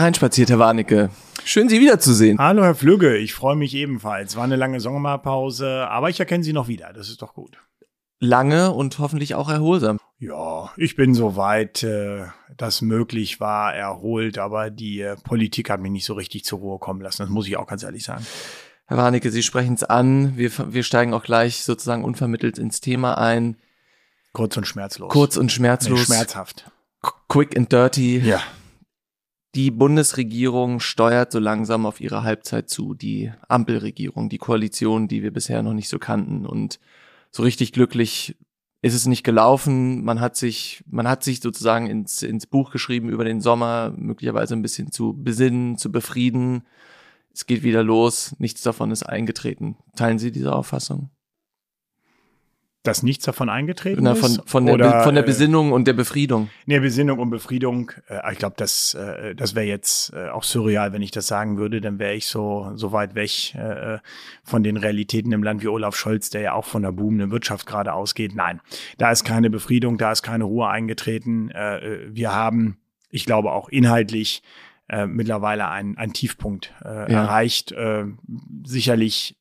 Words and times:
Hereinspaziert, 0.00 0.48
Herr 0.48 0.58
Warnecke. 0.58 1.10
Schön, 1.44 1.68
Sie 1.68 1.78
wiederzusehen. 1.78 2.38
Hallo, 2.38 2.62
Herr 2.62 2.74
Flügge. 2.74 3.18
Ich 3.18 3.34
freue 3.34 3.54
mich 3.54 3.74
ebenfalls. 3.74 4.34
War 4.34 4.44
eine 4.44 4.56
lange 4.56 4.80
Sommerpause, 4.80 5.86
aber 5.88 6.08
ich 6.08 6.18
erkenne 6.18 6.42
Sie 6.42 6.54
noch 6.54 6.68
wieder. 6.68 6.94
Das 6.94 7.10
ist 7.10 7.20
doch 7.20 7.34
gut. 7.34 7.58
Lange 8.18 8.70
und 8.72 8.98
hoffentlich 8.98 9.34
auch 9.34 9.50
erholsam. 9.50 9.98
Ja, 10.18 10.70
ich 10.78 10.96
bin 10.96 11.14
soweit, 11.14 11.82
äh, 11.82 12.24
das 12.56 12.80
möglich 12.80 13.40
war, 13.40 13.74
erholt, 13.74 14.38
aber 14.38 14.70
die 14.70 15.02
äh, 15.02 15.16
Politik 15.16 15.68
hat 15.68 15.80
mich 15.80 15.92
nicht 15.92 16.06
so 16.06 16.14
richtig 16.14 16.44
zur 16.44 16.60
Ruhe 16.60 16.78
kommen 16.78 17.02
lassen. 17.02 17.20
Das 17.22 17.30
muss 17.30 17.46
ich 17.46 17.58
auch 17.58 17.66
ganz 17.66 17.82
ehrlich 17.82 18.04
sagen. 18.04 18.26
Herr 18.86 18.96
Warnecke, 18.96 19.30
Sie 19.30 19.42
sprechen 19.42 19.74
es 19.74 19.84
an. 19.84 20.34
Wir, 20.38 20.50
wir 20.72 20.82
steigen 20.82 21.12
auch 21.12 21.24
gleich 21.24 21.62
sozusagen 21.62 22.04
unvermittelt 22.04 22.58
ins 22.58 22.80
Thema 22.80 23.18
ein. 23.18 23.58
Kurz 24.32 24.56
und 24.56 24.66
schmerzlos. 24.66 25.12
Kurz 25.12 25.36
und 25.36 25.52
schmerzlos. 25.52 26.08
Nee, 26.08 26.14
schmerzhaft. 26.14 26.70
Quick 27.28 27.54
and 27.54 27.70
dirty. 27.70 28.18
Ja. 28.18 28.40
Die 29.56 29.72
Bundesregierung 29.72 30.78
steuert 30.78 31.32
so 31.32 31.40
langsam 31.40 31.84
auf 31.84 32.00
ihre 32.00 32.22
Halbzeit 32.22 32.70
zu. 32.70 32.94
Die 32.94 33.32
Ampelregierung, 33.48 34.28
die 34.28 34.38
Koalition, 34.38 35.08
die 35.08 35.22
wir 35.22 35.32
bisher 35.32 35.62
noch 35.62 35.72
nicht 35.72 35.88
so 35.88 35.98
kannten. 35.98 36.46
Und 36.46 36.78
so 37.32 37.42
richtig 37.42 37.72
glücklich 37.72 38.36
ist 38.80 38.94
es 38.94 39.06
nicht 39.06 39.24
gelaufen. 39.24 40.04
Man 40.04 40.20
hat 40.20 40.36
sich, 40.36 40.84
man 40.86 41.08
hat 41.08 41.24
sich 41.24 41.40
sozusagen 41.40 41.88
ins, 41.88 42.22
ins 42.22 42.46
Buch 42.46 42.70
geschrieben 42.70 43.08
über 43.08 43.24
den 43.24 43.40
Sommer, 43.40 43.92
möglicherweise 43.96 44.54
ein 44.54 44.62
bisschen 44.62 44.92
zu 44.92 45.14
besinnen, 45.14 45.76
zu 45.76 45.90
befrieden. 45.90 46.62
Es 47.34 47.46
geht 47.46 47.64
wieder 47.64 47.82
los. 47.82 48.36
Nichts 48.38 48.62
davon 48.62 48.92
ist 48.92 49.02
eingetreten. 49.02 49.76
Teilen 49.96 50.20
Sie 50.20 50.30
diese 50.30 50.54
Auffassung? 50.54 51.10
Dass 52.82 53.02
nichts 53.02 53.26
davon 53.26 53.50
eingetreten 53.50 54.02
Na, 54.02 54.14
von, 54.14 54.30
ist? 54.30 54.42
Von 54.46 54.64
der, 54.64 54.74
oder, 54.74 55.04
von 55.04 55.14
der 55.14 55.24
äh, 55.24 55.26
Besinnung 55.26 55.72
und 55.72 55.86
der 55.86 55.92
Befriedung. 55.92 56.48
Nee, 56.64 56.80
Besinnung 56.80 57.18
und 57.18 57.28
Befriedung. 57.28 57.92
Äh, 58.08 58.32
ich 58.32 58.38
glaube, 58.38 58.54
das, 58.56 58.94
äh, 58.94 59.34
das 59.34 59.54
wäre 59.54 59.66
jetzt 59.66 60.14
äh, 60.14 60.28
auch 60.30 60.44
surreal, 60.44 60.92
wenn 60.92 61.02
ich 61.02 61.10
das 61.10 61.26
sagen 61.26 61.58
würde. 61.58 61.82
Dann 61.82 61.98
wäre 61.98 62.14
ich 62.14 62.26
so, 62.26 62.70
so 62.74 62.92
weit 62.92 63.14
weg 63.14 63.54
äh, 63.54 63.98
von 64.44 64.62
den 64.62 64.78
Realitäten 64.78 65.32
im 65.32 65.42
Land 65.42 65.62
wie 65.62 65.68
Olaf 65.68 65.94
Scholz, 65.94 66.30
der 66.30 66.40
ja 66.40 66.52
auch 66.54 66.64
von 66.64 66.82
der 66.82 66.92
boomenden 66.92 67.30
Wirtschaft 67.30 67.66
gerade 67.66 67.92
ausgeht. 67.92 68.34
Nein, 68.34 68.60
da 68.96 69.10
ist 69.10 69.24
keine 69.24 69.50
Befriedung, 69.50 69.98
da 69.98 70.12
ist 70.12 70.22
keine 70.22 70.44
Ruhe 70.44 70.68
eingetreten. 70.68 71.50
Äh, 71.50 72.00
wir 72.08 72.34
haben, 72.34 72.78
ich 73.10 73.26
glaube 73.26 73.52
auch 73.52 73.68
inhaltlich, 73.68 74.42
äh, 74.88 75.06
mittlerweile 75.06 75.68
einen, 75.68 75.98
einen 75.98 76.14
Tiefpunkt 76.14 76.72
äh, 76.82 77.12
Ja. 77.12 77.24
erreicht. 77.24 77.72
Äh, 77.72 78.06
sicherlich 78.64 79.36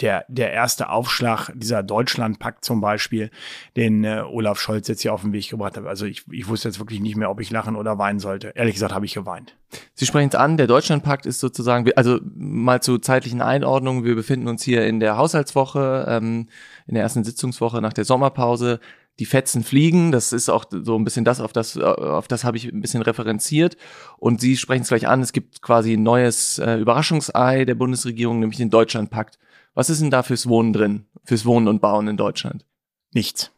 der, 0.00 0.24
der 0.28 0.52
erste 0.52 0.88
Aufschlag 0.88 1.50
dieser 1.54 1.82
Deutschlandpakt 1.82 2.64
zum 2.64 2.80
Beispiel, 2.80 3.30
den 3.76 4.04
äh, 4.04 4.22
Olaf 4.26 4.58
Scholz 4.60 4.88
jetzt 4.88 5.02
hier 5.02 5.14
auf 5.14 5.22
den 5.22 5.32
Weg 5.32 5.48
gebracht 5.48 5.76
hat. 5.76 5.86
Also 5.86 6.06
ich, 6.06 6.24
ich 6.30 6.48
wusste 6.48 6.68
jetzt 6.68 6.78
wirklich 6.78 7.00
nicht 7.00 7.16
mehr, 7.16 7.30
ob 7.30 7.40
ich 7.40 7.50
lachen 7.50 7.76
oder 7.76 7.98
weinen 7.98 8.18
sollte. 8.18 8.52
Ehrlich 8.54 8.74
gesagt 8.74 8.94
habe 8.94 9.06
ich 9.06 9.14
geweint. 9.14 9.56
Sie 9.94 10.06
sprechen 10.06 10.28
es 10.28 10.34
an, 10.34 10.56
der 10.56 10.66
Deutschlandpakt 10.66 11.26
ist 11.26 11.40
sozusagen, 11.40 11.90
also 11.96 12.20
mal 12.34 12.80
zur 12.82 13.02
zeitlichen 13.02 13.40
Einordnung, 13.40 14.04
wir 14.04 14.14
befinden 14.14 14.48
uns 14.48 14.62
hier 14.62 14.86
in 14.86 15.00
der 15.00 15.16
Haushaltswoche, 15.16 16.06
ähm, 16.08 16.48
in 16.86 16.94
der 16.94 17.02
ersten 17.02 17.24
Sitzungswoche 17.24 17.80
nach 17.80 17.92
der 17.92 18.04
Sommerpause. 18.04 18.80
Die 19.20 19.26
Fetzen 19.26 19.62
fliegen, 19.62 20.10
das 20.10 20.32
ist 20.32 20.48
auch 20.48 20.64
so 20.68 20.98
ein 20.98 21.04
bisschen 21.04 21.24
das, 21.24 21.40
auf 21.40 21.52
das, 21.52 21.78
auf 21.78 22.26
das 22.26 22.42
habe 22.42 22.56
ich 22.56 22.66
ein 22.66 22.80
bisschen 22.80 23.02
referenziert. 23.02 23.76
Und 24.18 24.40
Sie 24.40 24.56
sprechen 24.56 24.82
es 24.82 24.88
gleich 24.88 25.06
an, 25.06 25.20
es 25.20 25.32
gibt 25.32 25.62
quasi 25.62 25.92
ein 25.92 26.02
neues 26.02 26.58
äh, 26.58 26.78
Überraschungsei 26.78 27.64
der 27.64 27.76
Bundesregierung, 27.76 28.40
nämlich 28.40 28.58
den 28.58 28.70
Deutschlandpakt. 28.70 29.38
Was 29.74 29.90
ist 29.90 30.00
denn 30.00 30.10
da 30.10 30.22
fürs 30.22 30.48
Wohnen 30.48 30.72
drin, 30.72 31.06
fürs 31.24 31.44
Wohnen 31.44 31.68
und 31.68 31.80
Bauen 31.80 32.08
in 32.08 32.16
Deutschland? 32.16 32.64
Nichts. 33.12 33.50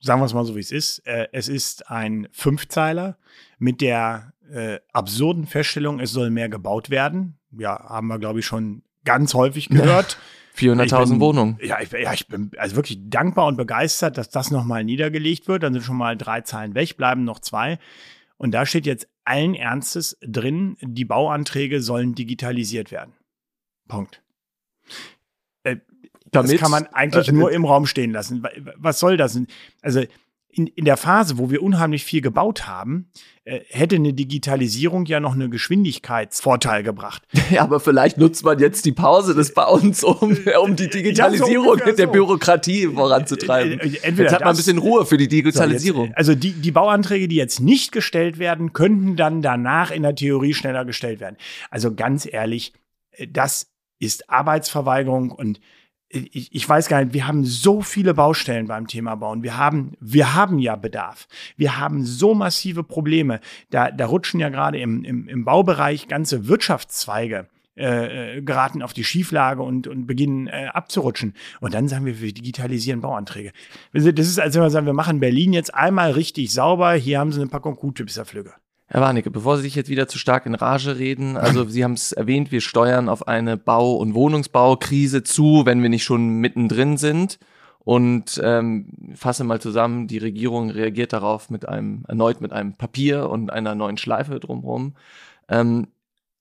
Sagen 0.00 0.20
wir 0.20 0.26
es 0.26 0.34
mal 0.34 0.44
so, 0.44 0.54
wie 0.56 0.60
es 0.60 0.70
ist. 0.72 0.98
Äh, 1.06 1.28
es 1.32 1.48
ist 1.48 1.90
ein 1.90 2.28
Fünfzeiler 2.32 3.16
mit 3.58 3.80
der 3.80 4.32
äh, 4.52 4.78
absurden 4.92 5.46
Feststellung, 5.46 6.00
es 6.00 6.12
soll 6.12 6.30
mehr 6.30 6.48
gebaut 6.48 6.90
werden. 6.90 7.38
Ja, 7.56 7.82
haben 7.88 8.08
wir, 8.08 8.18
glaube 8.18 8.40
ich, 8.40 8.46
schon 8.46 8.82
ganz 9.04 9.34
häufig 9.34 9.68
gehört. 9.68 10.18
Ich 10.56 10.60
400.000 10.60 11.08
bin- 11.10 11.20
Wohnungen. 11.20 11.58
Ja 11.60 11.80
ich, 11.80 11.90
ja, 11.90 12.12
ich 12.12 12.28
bin 12.28 12.52
also 12.58 12.76
wirklich 12.76 13.00
dankbar 13.10 13.46
und 13.48 13.56
begeistert, 13.56 14.16
dass 14.16 14.30
das 14.30 14.52
nochmal 14.52 14.84
niedergelegt 14.84 15.48
wird. 15.48 15.64
Dann 15.64 15.72
sind 15.72 15.82
schon 15.82 15.96
mal 15.96 16.16
drei 16.16 16.42
Zahlen 16.42 16.76
weg, 16.76 16.96
bleiben 16.96 17.24
noch 17.24 17.40
zwei. 17.40 17.80
Und 18.36 18.52
da 18.52 18.64
steht 18.64 18.86
jetzt 18.86 19.08
allen 19.24 19.56
Ernstes 19.56 20.16
drin, 20.20 20.76
die 20.80 21.04
Bauanträge 21.04 21.82
sollen 21.82 22.14
digitalisiert 22.14 22.92
werden. 22.92 23.14
Punkt. 23.88 24.22
Äh, 25.64 25.76
das 26.30 26.46
Damit- 26.46 26.60
kann 26.60 26.70
man 26.70 26.86
eigentlich 26.92 27.28
äh, 27.28 27.32
nur 27.32 27.50
im 27.52 27.64
Raum 27.64 27.86
stehen 27.86 28.10
lassen. 28.12 28.42
Wa- 28.42 28.50
Was 28.76 28.98
soll 29.00 29.16
das? 29.16 29.38
Also 29.82 30.02
in, 30.56 30.68
in 30.68 30.84
der 30.84 30.96
Phase, 30.96 31.36
wo 31.38 31.50
wir 31.50 31.62
unheimlich 31.64 32.04
viel 32.04 32.20
gebaut 32.20 32.66
haben, 32.68 33.08
äh, 33.44 33.60
hätte 33.70 33.96
eine 33.96 34.12
Digitalisierung 34.12 35.04
ja 35.06 35.18
noch 35.18 35.32
einen 35.34 35.50
Geschwindigkeitsvorteil 35.50 36.82
gebracht. 36.82 37.22
Ja, 37.50 37.62
aber 37.62 37.78
vielleicht 37.78 38.18
nutzt 38.18 38.44
man 38.44 38.58
jetzt 38.58 38.84
die 38.84 38.92
Pause 38.92 39.34
des 39.34 39.52
Bauens, 39.52 40.02
um, 40.02 40.36
um 40.62 40.76
die 40.76 40.88
Digitalisierung 40.88 41.66
ungefähr 41.68 41.92
der 41.92 42.06
so. 42.06 42.12
Bürokratie 42.12 42.86
voranzutreiben. 42.88 43.78
Äh, 43.80 43.86
äh, 43.86 43.98
entweder 44.02 44.22
Jetzt 44.24 44.32
hat 44.32 44.40
man 44.40 44.48
ein 44.48 44.52
das- 44.52 44.58
bisschen 44.58 44.78
Ruhe 44.78 45.06
für 45.06 45.16
die 45.18 45.24
So, 45.24 45.30
Digitalisierung. 45.30 46.06
Jetzt, 46.06 46.16
also 46.18 46.34
die, 46.34 46.52
die 46.52 46.70
Bauanträge, 46.72 47.28
die 47.28 47.36
jetzt 47.36 47.60
nicht 47.60 47.92
gestellt 47.92 48.38
werden, 48.38 48.72
könnten 48.72 49.16
dann 49.16 49.42
danach 49.42 49.90
in 49.90 50.02
der 50.02 50.14
Theorie 50.14 50.54
schneller 50.54 50.84
gestellt 50.84 51.20
werden. 51.20 51.36
Also 51.70 51.94
ganz 51.94 52.26
ehrlich, 52.30 52.72
das 53.28 53.70
ist 53.98 54.30
Arbeitsverweigerung 54.30 55.30
und 55.30 55.60
ich, 56.08 56.54
ich 56.54 56.68
weiß 56.68 56.88
gar 56.88 57.02
nicht, 57.02 57.12
wir 57.12 57.26
haben 57.26 57.44
so 57.44 57.82
viele 57.82 58.14
Baustellen 58.14 58.68
beim 58.68 58.86
Thema 58.86 59.16
Bauen. 59.16 59.42
Wir 59.42 59.56
haben, 59.56 59.94
wir 60.00 60.34
haben 60.34 60.58
ja 60.58 60.76
Bedarf. 60.76 61.26
Wir 61.56 61.78
haben 61.78 62.04
so 62.04 62.34
massive 62.34 62.84
Probleme. 62.84 63.40
Da, 63.70 63.90
da 63.90 64.06
rutschen 64.06 64.38
ja 64.38 64.48
gerade 64.48 64.78
im, 64.78 65.04
im, 65.04 65.28
im 65.28 65.44
Baubereich 65.44 66.06
ganze 66.06 66.46
Wirtschaftszweige 66.46 67.48
äh, 67.76 68.36
äh, 68.36 68.42
geraten 68.42 68.82
auf 68.82 68.92
die 68.92 69.02
Schieflage 69.02 69.62
und, 69.62 69.88
und 69.88 70.06
beginnen 70.06 70.46
äh, 70.46 70.68
abzurutschen. 70.72 71.34
Und 71.60 71.74
dann 71.74 71.88
sagen 71.88 72.06
wir, 72.06 72.20
wir 72.20 72.32
digitalisieren 72.32 73.00
Bauanträge. 73.00 73.50
Das 73.92 74.04
ist, 74.04 74.38
als 74.38 74.54
wenn 74.54 74.62
wir 74.62 74.70
sagen, 74.70 74.86
wir 74.86 74.92
machen 74.92 75.18
Berlin 75.18 75.52
jetzt 75.52 75.74
einmal 75.74 76.12
richtig 76.12 76.52
sauber, 76.52 76.92
hier 76.92 77.18
haben 77.18 77.32
sie 77.32 77.40
eine 77.40 77.50
Packung 77.50 77.74
Q-Tips, 77.74 78.16
Herr 78.16 78.26
Flügge. 78.26 78.54
Herr 78.86 79.00
Warnecke, 79.00 79.30
bevor 79.30 79.56
Sie 79.56 79.62
sich 79.62 79.74
jetzt 79.74 79.88
wieder 79.88 80.08
zu 80.08 80.18
stark 80.18 80.44
in 80.46 80.54
Rage 80.54 80.98
reden, 80.98 81.36
also 81.36 81.64
Sie 81.68 81.82
haben 81.84 81.94
es 81.94 82.12
erwähnt, 82.12 82.52
wir 82.52 82.60
steuern 82.60 83.08
auf 83.08 83.26
eine 83.26 83.56
Bau- 83.56 83.96
und 83.96 84.14
Wohnungsbaukrise 84.14 85.22
zu, 85.22 85.62
wenn 85.64 85.82
wir 85.82 85.88
nicht 85.88 86.04
schon 86.04 86.38
mittendrin 86.40 86.96
sind. 86.96 87.38
Und 87.78 88.40
ähm, 88.42 89.12
fasse 89.14 89.44
mal 89.44 89.60
zusammen, 89.60 90.06
die 90.06 90.16
Regierung 90.16 90.70
reagiert 90.70 91.12
darauf 91.12 91.50
mit 91.50 91.68
einem, 91.68 92.04
erneut 92.08 92.40
mit 92.40 92.50
einem 92.52 92.76
Papier 92.76 93.28
und 93.28 93.50
einer 93.52 93.74
neuen 93.74 93.98
Schleife 93.98 94.40
drumherum. 94.40 94.96
Ähm, 95.48 95.88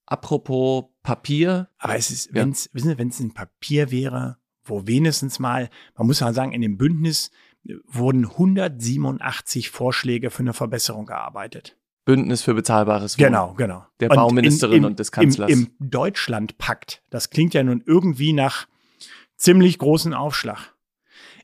apropos 0.05 0.85
Papier, 1.01 1.67
Aber 1.79 1.95
es 1.97 2.11
ist, 2.11 2.27
Ja. 2.27 2.35
wenn's, 2.35 2.69
wissen 2.71 2.89
Sie, 2.89 2.97
wenn 2.97 3.09
es 3.09 3.19
ein 3.19 3.33
Papier 3.33 3.91
wäre, 3.91 4.37
wo 4.63 4.87
wenigstens 4.87 5.39
mal, 5.39 5.69
man 5.97 6.07
muss 6.07 6.21
ja 6.21 6.31
sagen, 6.31 6.53
in 6.53 6.61
dem 6.61 6.77
Bündnis 6.77 7.29
äh, 7.67 7.73
wurden 7.87 8.25
187 8.25 9.69
Vorschläge 9.69 10.29
für 10.29 10.43
eine 10.43 10.53
Verbesserung 10.53 11.09
erarbeitet. 11.09 11.77
Bündnis 12.05 12.41
für 12.41 12.53
bezahlbares 12.53 13.17
Wohnen. 13.17 13.27
Genau, 13.27 13.53
genau. 13.53 13.85
Der 13.99 14.11
Und 14.11 14.17
Bauministerin 14.17 14.77
im- 14.79 14.85
und 14.85 14.99
des 14.99 15.11
Kanzlers. 15.11 15.49
Im, 15.49 15.71
im 15.79 15.89
Deutschlandpakt, 15.89 17.01
das 17.09 17.29
klingt 17.29 17.53
ja 17.53 17.63
nun 17.63 17.83
irgendwie 17.85 18.33
nach 18.33 18.67
ziemlich 19.37 19.77
großen 19.77 20.13
Aufschlag, 20.13 20.73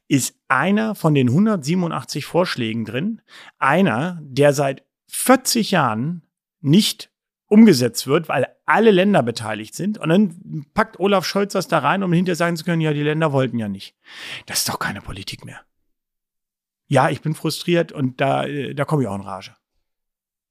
ist 0.08 0.36
einer 0.48 0.96
von 0.96 1.14
den 1.14 1.30
187 1.30 2.26
Vorschlägen 2.26 2.84
drin, 2.84 3.22
einer, 3.60 4.20
der 4.24 4.54
seit 4.54 4.84
40 5.08 5.72
Jahren 5.72 6.24
nicht 6.62 7.12
umgesetzt 7.48 8.08
wird, 8.08 8.30
weil 8.30 8.48
alle 8.66 8.92
Länder 8.92 9.24
beteiligt 9.24 9.76
sind. 9.76 9.98
Und 9.98 10.10
dann 10.10 10.66
packt 10.74 11.00
Olaf 11.00 11.26
Scholz 11.26 11.54
das 11.54 11.68
da 11.68 11.80
rein, 11.80 12.04
um 12.04 12.14
hinterher 12.14 12.36
sagen 12.36 12.58
zu 12.58 12.64
können, 12.64 12.82
ja, 12.82 12.94
die 12.94 13.04
Länder 13.04 13.32
wollten 13.32 13.60
ja 13.60 13.68
nicht. 13.68 13.96
Das 14.46 14.60
ist 14.60 14.70
doch 14.70 14.80
keine 14.80 15.02
Politik 15.02 15.46
mehr. 15.46 15.62
Ja, 16.88 17.10
ich 17.10 17.22
bin 17.22 17.36
frustriert 17.36 17.92
und 17.92 18.20
da, 18.22 18.46
äh, 18.46 18.74
da 18.74 18.86
komme 18.86 19.04
ich 19.04 19.08
auch 19.08 19.16
in 19.16 19.22
Rage. 19.22 19.56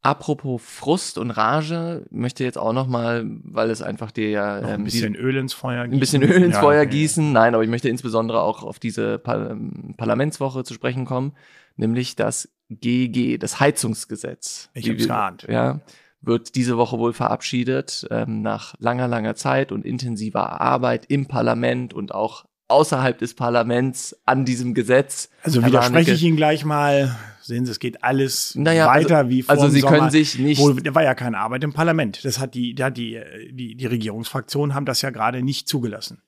Apropos 0.08 0.62
Frust 0.64 1.18
und 1.18 1.30
Rage, 1.30 2.06
möchte 2.10 2.42
jetzt 2.42 2.56
auch 2.56 2.72
noch 2.72 2.86
mal, 2.86 3.26
weil 3.44 3.68
es 3.70 3.82
einfach 3.82 4.10
dir 4.10 4.62
ähm, 4.64 4.66
ein 4.66 4.84
diese- 4.86 5.08
bisschen 5.10 5.14
Öl 5.16 5.36
ins 5.36 5.52
Feuer 5.52 5.84
gießen. 5.84 5.96
ein 5.96 6.00
bisschen 6.00 6.22
Öl 6.22 6.42
ins 6.44 6.54
Ja, 6.54 6.60
Feuer 6.62 6.80
okay. 6.82 6.90
gießen. 6.90 7.30
Nein, 7.32 7.54
aber 7.54 7.62
ich 7.62 7.68
möchte 7.68 7.90
insbesondere 7.90 8.40
auch 8.40 8.62
auf 8.62 8.78
diese 8.78 9.18
Par 9.18 9.50
ähm, 9.50 9.94
Parlamentswoche 9.98 10.64
zu 10.64 10.72
sprechen 10.72 11.04
kommen, 11.04 11.32
nämlich 11.76 12.16
das 12.16 12.48
GG, 12.70 13.36
das 13.36 13.60
Heizungsgesetz. 13.60 14.70
Ich 14.72 14.88
hab's 14.88 15.06
geahnt. 15.06 15.46
Ja, 15.48 15.80
wird 16.22 16.54
diese 16.56 16.76
Woche 16.78 16.98
wohl 16.98 17.12
verabschiedet, 17.12 18.06
ähm, 18.10 18.40
nach 18.42 18.74
langer, 18.78 19.08
langer 19.08 19.34
Zeit 19.34 19.72
und 19.72 19.84
intensiver 19.84 20.60
Arbeit 20.60 21.04
im 21.08 21.26
Parlament 21.26 21.92
und 21.92 22.14
auch 22.14 22.44
außerhalb 22.68 23.18
des 23.18 23.34
Parlaments 23.34 24.16
an 24.24 24.44
diesem 24.44 24.74
Gesetz. 24.74 25.30
Also 25.42 25.60
Herr 25.60 25.68
widerspreche 25.68 25.94
Warnecke, 25.94 26.12
ich 26.12 26.22
Ihnen 26.22 26.36
gleich 26.36 26.64
mal. 26.64 27.16
Sehen 27.40 27.64
Sie, 27.64 27.72
es 27.72 27.78
geht 27.78 28.04
alles 28.04 28.54
Naja, 28.56 28.86
weiter 28.88 29.30
wie 29.30 29.42
vor 29.42 29.54
Also 29.54 29.68
Sie 29.70 29.80
Sommer. 29.80 29.96
können 29.98 30.10
sich 30.10 30.38
nicht 30.38 30.60
Wo, 30.60 30.72
da 30.72 30.94
war 30.94 31.02
ja 31.02 31.14
keine 31.14 31.38
Arbeit 31.38 31.64
im 31.64 31.72
Parlament. 31.72 32.22
Das 32.24 32.38
hat 32.38 32.54
die, 32.54 32.74
da 32.74 32.90
die, 32.90 33.18
die, 33.50 33.74
die 33.74 33.86
Regierungsfraktionen 33.86 34.74
haben 34.74 34.84
das 34.84 35.00
ja 35.00 35.08
gerade 35.10 35.42
nicht 35.42 35.66
zugelassen. 35.66 36.20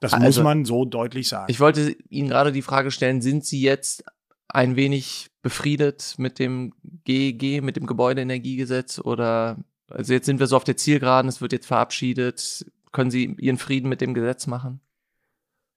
Das 0.00 0.12
muss 0.12 0.22
Also- 0.22 0.42
man 0.44 0.64
so 0.64 0.84
deutlich 0.84 1.26
sagen. 1.28 1.46
Ich 1.50 1.58
wollte 1.58 1.96
Ihnen 2.08 2.28
gerade 2.28 2.52
die 2.52 2.62
Frage 2.62 2.92
stellen, 2.92 3.20
sind 3.20 3.44
Sie 3.44 3.60
jetzt 3.60 4.04
ein 4.46 4.76
wenig 4.76 5.30
befriedet 5.42 6.14
mit 6.18 6.38
dem 6.38 6.72
GEG, 7.04 7.60
mit 7.62 7.74
dem 7.76 7.86
Gebäudeenergiegesetz 7.86 8.98
oder 9.00 9.56
Also 9.90 10.12
jetzt 10.12 10.26
sind 10.26 10.38
wir 10.38 10.46
so 10.46 10.56
auf 10.56 10.64
der 10.64 10.76
Zielgeraden, 10.76 11.28
es 11.28 11.40
wird 11.40 11.52
jetzt 11.52 11.66
verabschiedet. 11.66 12.66
Können 12.92 13.10
Sie 13.10 13.34
Ihren 13.40 13.58
Frieden 13.58 13.88
mit 13.88 14.00
dem 14.00 14.14
Gesetz 14.14 14.46
machen? 14.46 14.80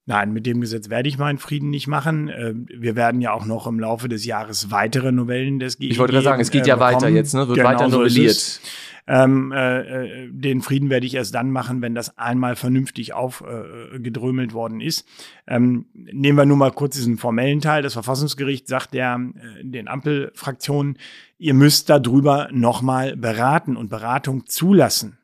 Nein, 0.05 0.33
mit 0.33 0.45
dem 0.45 0.61
Gesetz 0.61 0.89
werde 0.89 1.07
ich 1.07 1.17
meinen 1.17 1.37
Frieden 1.37 1.69
nicht 1.69 1.87
machen. 1.87 2.27
Äh, 2.27 2.53
wir 2.55 2.95
werden 2.95 3.21
ja 3.21 3.33
auch 3.33 3.45
noch 3.45 3.67
im 3.67 3.79
Laufe 3.79 4.09
des 4.09 4.25
Jahres 4.25 4.71
weitere 4.71 5.11
Novellen 5.11 5.59
des 5.59 5.77
GEG. 5.77 5.91
Ich 5.91 5.99
wollte 5.99 6.13
gerade 6.13 6.23
sagen, 6.23 6.41
es 6.41 6.51
geht 6.51 6.67
ja 6.67 6.75
bekommen. 6.75 6.95
weiter 6.95 7.09
jetzt, 7.09 7.33
ne? 7.33 7.47
wird 7.47 7.57
genau 7.57 7.69
weiter 7.69 7.87
novelliert. 7.87 8.35
So 8.35 8.61
ähm, 9.07 9.51
äh, 9.51 9.79
äh, 10.25 10.29
den 10.31 10.61
Frieden 10.61 10.89
werde 10.89 11.05
ich 11.05 11.15
erst 11.15 11.33
dann 11.33 11.51
machen, 11.51 11.81
wenn 11.81 11.95
das 11.95 12.17
einmal 12.17 12.55
vernünftig 12.55 13.13
aufgedrömelt 13.13 14.51
äh, 14.51 14.53
worden 14.53 14.79
ist. 14.79 15.07
Ähm, 15.47 15.85
nehmen 15.93 16.37
wir 16.37 16.45
nur 16.45 16.57
mal 16.57 16.71
kurz 16.71 16.95
diesen 16.95 17.17
formellen 17.17 17.61
Teil. 17.61 17.81
Das 17.81 17.93
Verfassungsgericht 17.93 18.67
sagt 18.67 18.93
der, 18.93 19.19
äh, 19.35 19.65
den 19.65 19.87
Ampelfraktionen, 19.87 20.97
ihr 21.37 21.53
müsst 21.53 21.89
darüber 21.89 22.49
nochmal 22.51 23.17
beraten 23.17 23.75
und 23.75 23.89
Beratung 23.89 24.45
zulassen. 24.45 25.17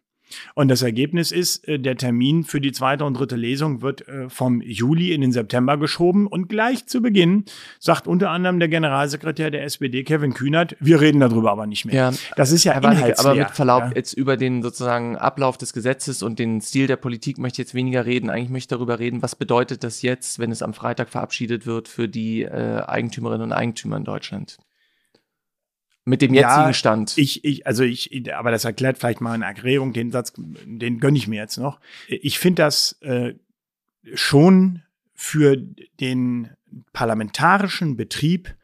Und 0.56 0.70
das 0.70 0.82
Ergebnis 0.82 1.32
ist, 1.32 1.68
äh, 1.68 1.80
der 1.80 1.96
Termin 1.96 2.44
für 2.44 2.62
die 2.62 2.72
zweite 2.72 3.06
und 3.06 3.16
dritte 3.16 3.36
Lesung 3.36 3.82
wird 3.82 4.08
äh, 4.08 4.30
vom 4.30 4.62
Juli 4.62 5.14
in 5.14 5.22
den 5.22 5.32
September 5.32 5.78
geschoben. 5.78 6.28
Und 6.28 6.50
gleich 6.50 6.86
zu 6.88 7.02
Beginn 7.02 7.46
sagt 7.80 8.08
unter 8.08 8.30
anderem 8.30 8.60
der 8.60 8.70
Generalsekretär 8.70 9.52
der 9.52 9.64
SPD, 9.64 10.04
Kevin 10.04 10.34
Kühnert, 10.34 10.76
wir 10.80 11.02
reden 11.02 11.20
darüber 11.20 11.52
aber 11.52 11.68
nicht 11.68 11.86
mehr. 11.86 11.96
Ja, 11.96 12.14
das 12.36 12.52
ist 12.52 12.64
ja 12.64 12.82
Warnecke, 12.82 13.18
Aber 13.20 13.36
mit 13.36 13.52
Verlaub, 13.52 13.84
ja. 13.84 13.92
jetzt 13.96 14.14
über 14.14 14.38
den 14.38 14.62
sozusagen 14.62 15.16
Ablauf 15.18 15.58
des 15.58 15.74
Gesetzes 15.74 16.24
und 16.24 16.40
den 16.40 16.62
Stil 16.62 16.88
der 16.88 16.98
Politik 16.98 17.38
möchte 17.38 17.62
ich 17.62 17.68
jetzt 17.68 17.74
weniger 17.74 18.06
reden. 18.06 18.30
Eigentlich 18.30 18.50
möchte 18.50 18.76
ich 18.76 18.78
darüber 18.78 19.00
reden, 19.00 19.22
was 19.22 19.36
bedeutet 19.36 19.84
das 19.84 20.02
jetzt, 20.02 20.40
wenn 20.40 20.52
es 20.52 20.62
am 20.62 20.74
Freitag 20.74 21.10
verabschiedet 21.10 21.66
wird 21.66 21.88
für 21.88 22.08
die 22.08 22.44
äh, 22.44 22.82
Eigentümerinnen 22.86 23.44
und 23.44 23.54
Eigentümer 23.54 23.98
in 23.98 24.04
Deutschland? 24.04 24.58
Mit 26.08 26.22
dem 26.22 26.34
jetzigen 26.34 26.68
ja, 26.68 26.74
Stand. 26.74 27.18
Ich, 27.18 27.44
ich, 27.44 27.68
also 27.68 27.84
ich, 27.84 28.34
aber 28.34 28.50
das 28.50 28.64
erklärt 28.64 28.98
vielleicht 28.98 29.20
mal 29.20 29.34
eine 29.34 29.44
Erklärung, 29.44 29.92
den 29.92 30.10
Satz, 30.10 30.32
den 30.38 31.02
gönne 31.02 31.18
ich 31.18 31.28
mir 31.28 31.36
jetzt 31.36 31.58
noch. 31.58 31.82
Ich 32.08 32.40
finde 32.40 32.64
das 32.64 32.94
äh, 33.02 33.34
schon 34.14 34.84
für 35.14 35.58
den 36.00 36.52
parlamentarischen 36.94 37.98
Betrieb 37.98 38.56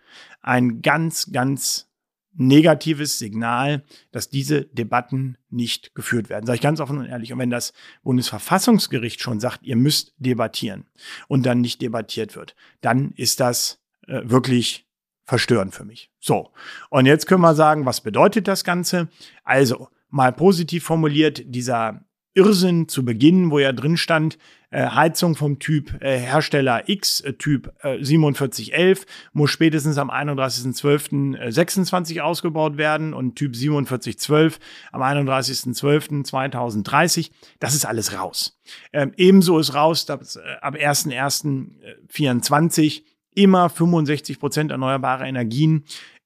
ein 0.42 0.82
ganz, 0.82 1.34
ganz 1.34 1.90
negatives 2.34 3.20
Signal, 3.20 3.84
dass 4.14 4.30
diese 4.30 4.64
Debatten 4.64 5.38
nicht 5.50 5.94
geführt 5.96 6.30
werden. 6.30 6.46
Sage 6.46 6.56
ich 6.56 6.62
ganz 6.62 6.80
offen 6.80 6.98
und 6.98 7.08
ehrlich. 7.08 7.34
Und 7.34 7.40
wenn 7.40 7.50
das 7.50 7.74
Bundesverfassungsgericht 8.04 9.22
schon 9.22 9.42
sagt, 9.42 9.64
ihr 9.64 9.76
müsst 9.76 10.14
debattieren 10.18 10.86
und 11.28 11.46
dann 11.46 11.60
nicht 11.60 11.82
debattiert 11.82 12.38
wird, 12.38 12.56
dann 12.80 13.12
ist 13.18 13.42
das 13.42 13.82
äh, 14.08 14.22
wirklich 14.24 14.83
verstörend 15.26 15.74
für 15.74 15.86
mich. 15.86 16.12
So, 16.20 16.52
und 16.90 17.06
jetzt 17.06 17.28
können 17.28 17.42
wir 17.42 17.56
sagen, 17.56 17.86
was 17.86 18.02
bedeutet 18.02 18.48
das 18.48 18.64
Ganze? 18.64 19.10
Also, 19.44 19.90
mal 20.10 20.32
positiv 20.32 20.84
formuliert, 20.84 21.44
dieser 21.46 22.02
Irrsinn 22.36 22.88
zu 22.88 23.06
Beginn, 23.06 23.52
wo 23.52 23.60
ja 23.60 23.74
drin 23.74 23.96
stand, 23.96 24.40
äh, 24.72 24.88
Heizung 24.88 25.36
vom 25.36 25.60
Typ 25.60 26.02
äh, 26.02 26.18
Hersteller 26.18 26.90
X, 26.90 27.22
äh, 27.22 27.34
Typ 27.34 27.72
äh, 27.84 28.04
4711, 28.04 29.06
muss 29.34 29.52
spätestens 29.52 30.00
am 30.00 30.10
31.12.26 30.10 32.22
ausgebaut 32.22 32.78
werden 32.78 33.14
und 33.14 33.36
Typ 33.36 33.56
4712 33.56 34.60
am 34.92 35.04
31.12.2030. 35.04 37.30
Das 37.60 37.76
ist 37.76 37.86
alles 37.86 38.18
raus. 38.18 38.60
Ähm, 38.94 39.12
ebenso 39.16 39.60
ist 39.60 39.76
raus, 39.76 40.08
dass 40.08 40.38
äh, 40.38 40.42
ab 40.60 40.74
1.1.24 40.74 43.04
immer 43.36 43.70
65 43.70 44.40
Prozent 44.40 44.72
erneuerbare 44.72 45.28
Energien 45.28 45.86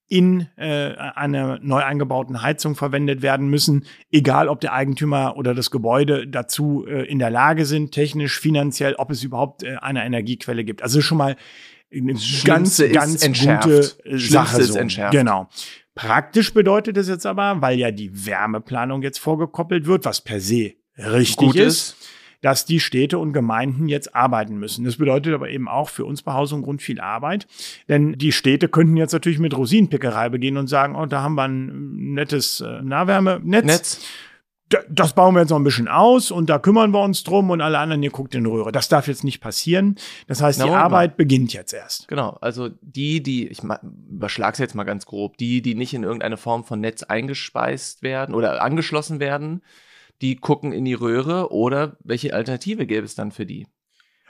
in 0.10 0.48
äh, 0.56 0.94
einer 0.96 1.60
neu 1.62 1.84
eingebauten 1.84 2.42
Heizung 2.42 2.76
verwendet 2.76 3.22
werden 3.22 3.50
müssen, 3.50 3.86
egal 4.10 4.48
ob 4.48 4.62
der 4.62 4.74
Eigentümer 4.74 5.36
oder 5.36 5.54
das 5.54 5.70
Gebäude 5.70 6.28
dazu 6.28 6.86
äh, 6.88 7.04
in 7.04 7.20
der 7.20 7.30
Lage 7.30 7.66
sind, 7.66 7.92
technisch, 7.92 8.40
finanziell, 8.40 8.96
ob 8.96 9.12
es 9.12 9.24
überhaupt 9.24 9.64
äh, 9.64 9.76
eine 9.82 10.06
Energiequelle 10.06 10.64
gibt. 10.64 10.82
Also 10.82 11.02
schon 11.02 11.18
mal 11.18 11.36
eine 11.92 12.14
ganz, 12.46 12.82
ganz 12.94 13.26
gute 13.26 13.96
äh, 14.06 14.18
Sache. 14.18 14.64
So. 14.64 14.80
Genau. 15.12 15.50
Praktisch 15.94 16.54
bedeutet 16.54 16.96
es 16.96 17.10
jetzt 17.10 17.26
aber, 17.26 17.62
weil 17.62 17.78
ja 17.78 17.92
die 17.92 18.26
Wärmeplanung 18.26 19.02
jetzt 19.02 19.20
vorgekoppelt 19.20 19.88
wird, 19.88 20.06
was 20.06 20.22
per 20.22 20.40
se 20.40 20.74
richtig 20.98 21.48
Gut 21.48 21.56
ist, 21.56 21.92
ist 21.92 22.08
dass 22.42 22.66
die 22.66 22.80
Städte 22.80 23.18
und 23.18 23.34
Gemeinden 23.34 23.88
jetzt 23.88 24.16
arbeiten 24.16 24.58
müssen. 24.58 24.86
Das 24.86 24.98
bedeutet 24.98 25.34
aber 25.34 25.50
eben 25.50 25.68
auch 25.68 25.90
für 25.90 26.06
uns 26.06 26.22
Behausung 26.22 26.62
Grund 26.62 26.82
viel 26.82 27.00
Arbeit, 27.00 27.48
denn 27.88 28.14
die 28.14 28.32
Städte 28.32 28.70
könnten 28.70 28.98
jetzt 28.98 29.14
natürlich 29.14 29.40
mit 29.40 29.56
Rosinenpickerei 29.56 30.30
beginnen 30.30 30.58
und 30.58 30.68
sagen, 30.68 30.96
oh, 30.96 31.06
da 31.06 31.22
haben 31.22 31.36
wir 31.36 31.48
ein 31.48 32.14
nettes 32.14 32.62
äh, 32.62 32.82
Nahwärmenetz. 32.82 33.66
Netz 33.66 34.08
das 34.90 35.14
bauen 35.14 35.34
wir 35.34 35.42
jetzt 35.42 35.50
noch 35.50 35.58
ein 35.58 35.64
bisschen 35.64 35.88
aus 35.88 36.30
und 36.30 36.50
da 36.50 36.60
kümmern 36.60 36.92
wir 36.92 37.02
uns 37.02 37.24
drum 37.24 37.50
und 37.52 37.62
alle 37.62 37.80
anderen, 37.80 38.04
ihr 38.04 38.10
guckt 38.10 38.36
in 38.36 38.46
Röhre. 38.46 38.72
Das 38.72 38.90
darf 38.90 39.08
jetzt 39.08 39.24
nicht 39.24 39.40
passieren. 39.40 39.96
Das 40.28 40.42
heißt, 40.42 40.60
Na, 40.60 40.66
die 40.66 40.72
Arbeit 40.72 41.12
mal. 41.12 41.16
beginnt 41.18 41.54
jetzt 41.54 41.74
erst. 41.74 42.08
Genau. 42.08 42.38
Also 42.42 42.70
die, 42.82 43.24
die, 43.24 43.48
ich 43.48 43.62
überschlag's 43.64 44.60
jetzt 44.60 44.76
mal 44.76 44.84
ganz 44.84 45.06
grob, 45.06 45.38
die, 45.38 45.62
die 45.62 45.76
nicht 45.76 45.94
in 45.94 46.04
irgendeine 46.04 46.38
Form 46.38 46.66
von 46.66 46.82
Netz 46.82 47.04
eingespeist 47.04 48.04
werden 48.04 48.36
oder 48.36 48.62
angeschlossen 48.62 49.20
werden, 49.20 49.62
die 50.22 50.36
gucken 50.36 50.72
in 50.72 50.86
die 50.86 50.94
Röhre 50.94 51.52
oder 51.52 51.98
welche 52.04 52.34
Alternative 52.34 52.86
gäbe 52.86 53.06
es 53.06 53.16
dann 53.16 53.32
für 53.32 53.46
die? 53.46 53.68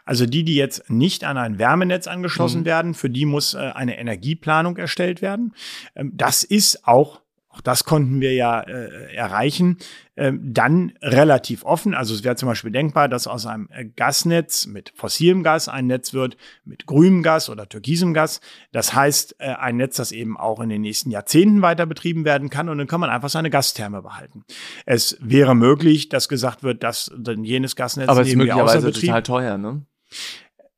Also 0.07 0.25
die, 0.25 0.45
die 0.45 0.55
jetzt 0.55 0.89
nicht 0.89 1.25
an 1.25 1.37
ein 1.37 1.59
Wärmenetz 1.59 2.07
angeschlossen 2.07 2.61
mhm. 2.61 2.65
werden, 2.65 2.93
für 2.93 3.09
die 3.09 3.25
muss 3.25 3.53
äh, 3.53 3.57
eine 3.57 3.97
Energieplanung 3.97 4.77
erstellt 4.77 5.21
werden. 5.21 5.53
Ähm, 5.95 6.13
das 6.15 6.43
ist 6.43 6.87
auch 6.87 7.21
auch 7.57 7.61
das 7.61 7.83
konnten 7.83 8.21
wir 8.21 8.33
ja 8.33 8.61
äh, 8.61 9.15
erreichen, 9.15 9.77
ähm, 10.15 10.41
dann 10.43 10.93
relativ 11.01 11.65
offen. 11.65 11.95
Also 11.95 12.13
es 12.13 12.23
wäre 12.23 12.35
zum 12.35 12.47
Beispiel 12.47 12.71
denkbar, 12.71 13.09
dass 13.09 13.25
aus 13.25 13.45
einem 13.47 13.67
äh, 13.71 13.85
Gasnetz 13.85 14.67
mit 14.67 14.93
fossilem 14.95 15.41
Gas 15.41 15.67
ein 15.67 15.87
Netz 15.87 16.13
wird 16.13 16.37
mit 16.65 16.85
grünem 16.85 17.23
Gas 17.23 17.49
oder 17.49 17.67
türkisem 17.67 18.13
Gas. 18.13 18.41
Das 18.71 18.93
heißt, 18.93 19.37
äh, 19.39 19.47
ein 19.47 19.77
Netz, 19.77 19.97
das 19.97 20.11
eben 20.11 20.37
auch 20.37 20.59
in 20.59 20.69
den 20.69 20.81
nächsten 20.81 21.09
Jahrzehnten 21.09 21.61
weiter 21.61 21.87
betrieben 21.87 22.25
werden 22.25 22.49
kann 22.49 22.69
und 22.69 22.77
dann 22.77 22.87
kann 22.87 22.99
man 22.99 23.09
einfach 23.09 23.29
seine 23.29 23.49
Gastherme 23.49 24.03
behalten. 24.03 24.43
Es 24.85 25.17
wäre 25.19 25.55
möglich, 25.55 26.09
dass 26.09 26.29
gesagt 26.29 26.61
wird, 26.63 26.83
dass 26.83 27.11
dann 27.17 27.43
jenes 27.43 27.75
Gasnetz 27.75 28.07
Aber 28.07 28.21
es 28.21 28.29
ist 28.29 28.35
möglicherweise 28.35 28.91
total 28.91 29.23
teuer, 29.23 29.57
ne? 29.57 29.81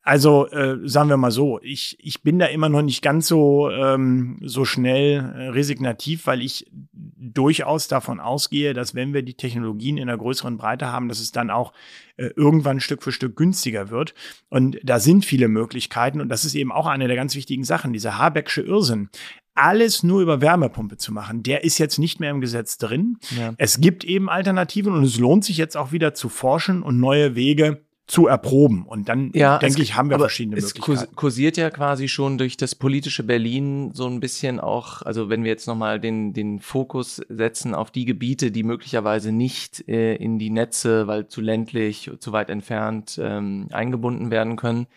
Also 0.09 0.47
äh, 0.47 0.79
sagen 0.85 1.09
wir 1.09 1.17
mal 1.17 1.29
so, 1.29 1.59
ich, 1.61 1.95
ich 1.99 2.23
bin 2.23 2.39
da 2.39 2.47
immer 2.47 2.67
noch 2.67 2.81
nicht 2.81 3.03
ganz 3.03 3.27
so, 3.27 3.69
ähm, 3.69 4.39
so 4.41 4.65
schnell 4.65 5.19
äh, 5.19 5.49
resignativ, 5.49 6.25
weil 6.25 6.41
ich 6.41 6.65
durchaus 6.91 7.87
davon 7.87 8.19
ausgehe, 8.19 8.73
dass 8.73 8.95
wenn 8.95 9.13
wir 9.13 9.21
die 9.21 9.35
Technologien 9.35 9.97
in 9.97 10.09
einer 10.09 10.17
größeren 10.17 10.57
Breite 10.57 10.91
haben, 10.91 11.09
dass 11.09 11.19
es 11.19 11.31
dann 11.31 11.51
auch 11.51 11.73
äh, 12.17 12.31
irgendwann 12.35 12.79
Stück 12.79 13.03
für 13.03 13.11
Stück 13.11 13.35
günstiger 13.35 13.91
wird. 13.91 14.15
Und 14.49 14.79
da 14.81 14.99
sind 14.99 15.25
viele 15.25 15.47
Möglichkeiten 15.47 16.21
und 16.21 16.29
das 16.29 16.43
ist 16.43 16.55
eben 16.55 16.71
auch 16.71 16.87
eine 16.87 17.05
der 17.05 17.15
ganz 17.15 17.35
wichtigen 17.35 17.63
Sachen, 17.63 17.93
dieser 17.93 18.17
Habecksche 18.17 18.61
Irrsinn 18.61 19.09
alles 19.53 20.03
nur 20.03 20.21
über 20.21 20.39
Wärmepumpe 20.39 20.95
zu 20.95 21.11
machen, 21.11 21.43
der 21.43 21.65
ist 21.65 21.79
jetzt 21.79 21.99
nicht 21.99 22.21
mehr 22.21 22.31
im 22.31 22.39
Gesetz 22.39 22.77
drin. 22.77 23.17
Ja. 23.37 23.53
Es 23.57 23.81
gibt 23.81 24.05
eben 24.05 24.29
Alternativen 24.29 24.93
und 24.93 25.03
es 25.03 25.19
lohnt 25.19 25.43
sich 25.43 25.57
jetzt 25.57 25.75
auch 25.75 25.91
wieder 25.91 26.13
zu 26.13 26.29
forschen 26.29 26.81
und 26.81 26.97
neue 26.97 27.35
Wege 27.35 27.81
zu 28.09 28.25
erproben. 28.25 28.85
Und 28.87 29.07
dann, 29.07 29.31
ja, 29.35 29.59
denke 29.59 29.83
ich, 29.83 29.95
haben 29.95 30.09
wir 30.09 30.17
verschiedene 30.17 30.57
es 30.57 30.65
Möglichkeiten. 30.65 31.09
Es 31.11 31.15
kursiert 31.15 31.57
ja 31.57 31.69
quasi 31.69 32.07
schon 32.07 32.39
durch 32.39 32.57
das 32.57 32.73
politische 32.73 33.23
Berlin 33.23 33.91
so 33.93 34.07
ein 34.07 34.19
bisschen 34.19 34.59
auch, 34.59 35.03
also 35.03 35.29
wenn 35.29 35.43
wir 35.43 35.51
jetzt 35.51 35.67
nochmal 35.67 35.99
den, 35.99 36.33
den 36.33 36.59
Fokus 36.59 37.21
setzen 37.29 37.75
auf 37.75 37.91
die 37.91 38.05
Gebiete, 38.05 38.51
die 38.51 38.63
möglicherweise 38.63 39.31
nicht 39.31 39.87
äh, 39.87 40.15
in 40.15 40.39
die 40.39 40.49
Netze, 40.49 41.05
weil 41.05 41.27
zu 41.27 41.39
ländlich, 41.39 42.09
zu 42.19 42.31
weit 42.31 42.49
entfernt 42.49 43.19
ähm, 43.21 43.67
eingebunden 43.71 44.31
werden 44.31 44.55
können, 44.55 44.87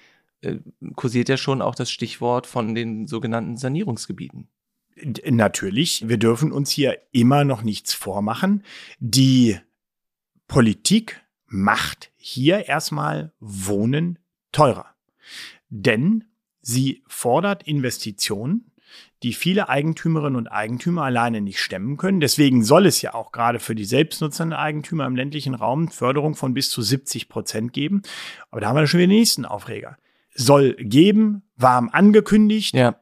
äh, 0.41 0.57
kursiert 0.97 1.29
ja 1.29 1.37
schon 1.37 1.61
auch 1.61 1.75
das 1.75 1.91
Stichwort 1.91 2.47
von 2.47 2.75
den 2.75 3.07
sogenannten 3.07 3.59
Sanierungsgebieten. 3.59 4.49
Natürlich, 5.27 6.09
wir 6.09 6.17
dürfen 6.17 6.51
uns 6.51 6.71
hier 6.71 6.97
immer 7.13 7.45
noch 7.45 7.63
nichts 7.63 7.93
vormachen. 7.93 8.63
Die 9.01 9.59
Politik 10.49 11.23
macht 11.53 12.11
hier 12.17 12.67
erstmal 12.67 13.33
Wohnen 13.39 14.19
teurer. 14.53 14.87
Denn 15.69 16.25
sie 16.61 17.03
fordert 17.07 17.63
Investitionen, 17.65 18.73
die 19.23 19.33
viele 19.33 19.69
Eigentümerinnen 19.69 20.37
und 20.37 20.49
Eigentümer 20.49 21.05
alleine 21.05 21.41
nicht 21.41 21.61
stemmen 21.61 21.97
können. 21.97 22.21
Deswegen 22.21 22.65
soll 22.65 22.87
es 22.87 23.03
ja 23.03 23.15
auch 23.15 23.33
gerade 23.33 23.61
für 23.61 23.75
die 23.75 23.85
selbstnutzenden 23.85 24.59
Eigentümer 24.59 25.07
im 25.07 25.15
ländlichen 25.15 25.55
Raum 25.55 25.89
Förderung 25.89 26.35
von 26.35 26.55
bis 26.55 26.71
zu 26.71 26.83
70 26.83 27.29
Prozent 27.29 27.73
geben. 27.73 28.03
Aber 28.51 28.61
da 28.61 28.69
haben 28.69 28.77
wir 28.77 28.87
schon 28.87 28.99
wieder 28.99 29.09
den 29.09 29.19
nächsten 29.19 29.45
Aufreger. 29.45 29.97
Soll 30.35 30.75
geben, 30.75 31.43
warm 31.57 31.91
angekündigt. 31.91 32.75
Ja. 32.75 32.97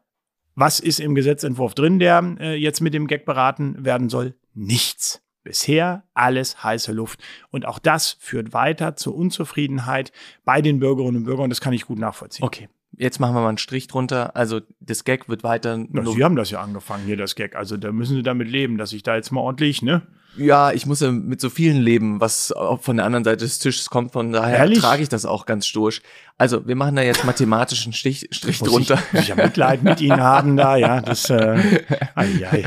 Was 0.55 0.81
ist 0.81 1.01
im 1.01 1.15
Gesetzentwurf 1.15 1.75
drin, 1.75 1.99
der 1.99 2.37
äh, 2.39 2.55
jetzt 2.55 2.81
mit 2.81 2.93
dem 2.93 3.07
Gag 3.07 3.25
beraten 3.25 3.85
werden 3.85 4.09
soll? 4.09 4.35
Nichts. 4.53 5.23
Bisher 5.43 6.05
alles 6.15 6.63
heiße 6.63 6.93
Luft. 6.93 7.21
Und 7.51 7.67
auch 7.67 7.79
das 7.79 8.17
führt 8.21 8.53
weiter 8.53 8.97
zur 8.97 9.15
Unzufriedenheit 9.15 10.13
bei 10.45 10.61
den 10.61 10.81
Bürgerinnen 10.81 11.19
und 11.19 11.25
Bürgern. 11.25 11.45
Und 11.45 11.51
das 11.51 11.61
kann 11.61 11.73
ich 11.73 11.87
gut 11.87 11.99
nachvollziehen. 11.99 12.45
Okay. 12.45 12.69
jetzt 12.97 13.21
machen 13.21 13.35
wir 13.35 13.41
mal 13.41 13.49
einen 13.49 13.59
Strich 13.59 13.87
drunter. 13.87 14.37
Also 14.37 14.61
das 14.81 15.05
Gag 15.05 15.29
wird 15.29 15.43
weiter. 15.43 15.79
Na, 15.89 16.05
Sie 16.05 16.23
haben 16.23 16.37
das 16.37 16.51
ja 16.51 16.61
angefangen 16.61 17.05
hier, 17.07 17.17
das 17.17 17.35
Gag. 17.35 17.57
Also 17.57 17.77
da 17.77 17.91
müssen 17.93 18.17
Sie 18.17 18.23
damit 18.23 18.49
leben, 18.49 18.77
dass 18.77 18.93
ich 18.93 19.03
da 19.03 19.17
jetzt 19.17 19.31
mal 19.33 19.41
ordentlich, 19.41 19.83
ne? 19.83 20.03
Ja, 20.37 20.71
ich 20.71 20.87
muss 20.87 21.01
ja 21.01 21.11
mit 21.11 21.41
so 21.41 21.51
vielen 21.51 21.79
leben, 21.79 22.21
was 22.21 22.55
von 22.81 22.97
der 22.97 23.07
anderen 23.07 23.25
Seite 23.25 23.39
des 23.39 23.59
Tisches 23.59 23.91
kommt. 23.91 24.13
Von 24.13 24.33
daher 24.33 24.59
Ehrlich? 24.59 24.79
trage 24.79 25.03
ich 25.03 25.09
das 25.09 25.27
auch 25.27 25.45
ganz 25.45 25.67
stoisch. 25.67 26.03
Also 26.39 26.67
wir 26.69 26.77
machen 26.77 26.95
da 26.95 27.03
jetzt 27.03 27.25
mathematischen 27.25 27.93
Stich, 27.93 28.29
Strich 28.31 28.61
Muss 28.61 28.71
drunter. 28.71 28.95
Ich, 28.95 29.13
muss 29.13 29.23
ich 29.23 29.29
ja 29.29 29.35
Mitleid 29.35 29.83
mit 29.83 30.01
Ihnen 30.01 30.21
haben 30.21 30.57
da, 30.57 30.77
ja. 30.77 31.01
Das, 31.01 31.31
äh, 31.31 31.59
ei, 32.15 32.29
ei. 32.49 32.65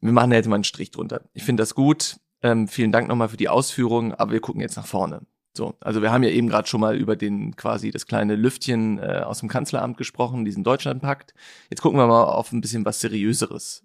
Wir 0.00 0.12
machen 0.12 0.30
da 0.30 0.36
jetzt 0.36 0.48
mal 0.48 0.54
einen 0.54 0.64
Strich 0.64 0.90
drunter. 0.90 1.22
Ich 1.32 1.42
finde 1.42 1.62
das 1.62 1.74
gut. 1.74 2.16
Ähm, 2.42 2.68
vielen 2.68 2.92
Dank 2.92 3.08
nochmal 3.08 3.28
für 3.28 3.36
die 3.36 3.48
Ausführungen, 3.48 4.14
aber 4.14 4.32
wir 4.32 4.40
gucken 4.40 4.60
jetzt 4.60 4.76
nach 4.76 4.86
vorne. 4.86 5.22
So, 5.56 5.74
also 5.80 6.02
wir 6.02 6.12
haben 6.12 6.22
ja 6.22 6.30
eben 6.30 6.48
gerade 6.48 6.68
schon 6.68 6.80
mal 6.80 6.96
über 6.96 7.16
den 7.16 7.56
quasi 7.56 7.90
das 7.90 8.06
kleine 8.06 8.36
Lüftchen 8.36 8.98
äh, 8.98 9.22
aus 9.24 9.40
dem 9.40 9.48
Kanzleramt 9.48 9.96
gesprochen, 9.96 10.44
diesen 10.44 10.62
Deutschlandpakt. 10.62 11.34
Jetzt 11.68 11.80
gucken 11.80 11.98
wir 11.98 12.06
mal 12.06 12.24
auf 12.24 12.52
ein 12.52 12.60
bisschen 12.60 12.84
was 12.84 13.00
Seriöseres. 13.00 13.84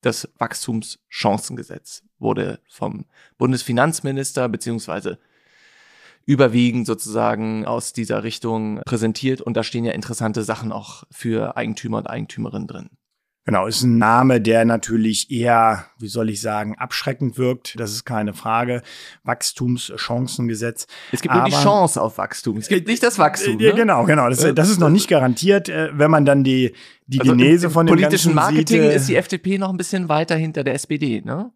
Das 0.00 0.28
Wachstumschancengesetz 0.38 2.02
wurde 2.18 2.60
vom 2.66 3.04
Bundesfinanzminister 3.36 4.48
beziehungsweise 4.48 5.18
überwiegend 6.24 6.86
sozusagen 6.86 7.66
aus 7.66 7.92
dieser 7.92 8.22
Richtung 8.24 8.80
präsentiert 8.86 9.42
und 9.42 9.54
da 9.54 9.62
stehen 9.62 9.84
ja 9.84 9.92
interessante 9.92 10.44
Sachen 10.44 10.72
auch 10.72 11.04
für 11.10 11.56
Eigentümer 11.56 11.98
und 11.98 12.08
Eigentümerinnen 12.08 12.66
drin. 12.68 12.90
Genau, 13.46 13.66
ist 13.68 13.82
ein 13.84 13.96
Name, 13.98 14.40
der 14.40 14.64
natürlich 14.64 15.30
eher, 15.30 15.86
wie 16.00 16.08
soll 16.08 16.30
ich 16.30 16.40
sagen, 16.40 16.76
abschreckend 16.76 17.38
wirkt. 17.38 17.78
Das 17.78 17.92
ist 17.92 18.04
keine 18.04 18.34
Frage. 18.34 18.82
Wachstumschancengesetz. 19.22 20.86
Es 21.12 21.22
gibt 21.22 21.34
nur 21.34 21.44
die 21.44 21.52
Aber- 21.54 21.62
Chance 21.62 22.00
auf 22.00 22.18
Wachstum. 22.18 22.56
Es 22.58 22.68
gibt 22.68 22.88
nicht 22.88 23.02
das 23.02 23.18
Wachstum. 23.18 23.58
Ja, 23.60 23.70
Ne? 23.70 23.76
genau, 23.76 24.04
genau. 24.04 24.28
Das, 24.28 24.42
Äh, 24.44 24.52
das 24.54 24.68
ist 24.68 24.80
noch 24.80 24.90
nicht 24.90 25.08
garantiert, 25.08 25.68
äh, 25.68 25.90
wenn 25.96 26.10
man 26.10 26.24
dann 26.24 26.44
die, 26.44 26.72
die 27.06 27.20
Also 27.20 27.32
im- 27.32 27.38
Genese 27.38 27.66
im 27.66 27.72
von 27.72 27.86
dem 27.86 27.94
politischen 27.94 28.34
Ganzen 28.34 28.54
Marketing 28.54 28.82
sieht, 28.82 28.90
äh, 28.90 28.96
ist 28.96 29.08
die 29.08 29.16
FDP 29.16 29.58
noch 29.58 29.70
ein 29.70 29.76
bisschen 29.76 30.08
weiter 30.08 30.36
hinter 30.36 30.64
der 30.64 30.74
SPD, 30.74 31.20
ne? 31.24 31.52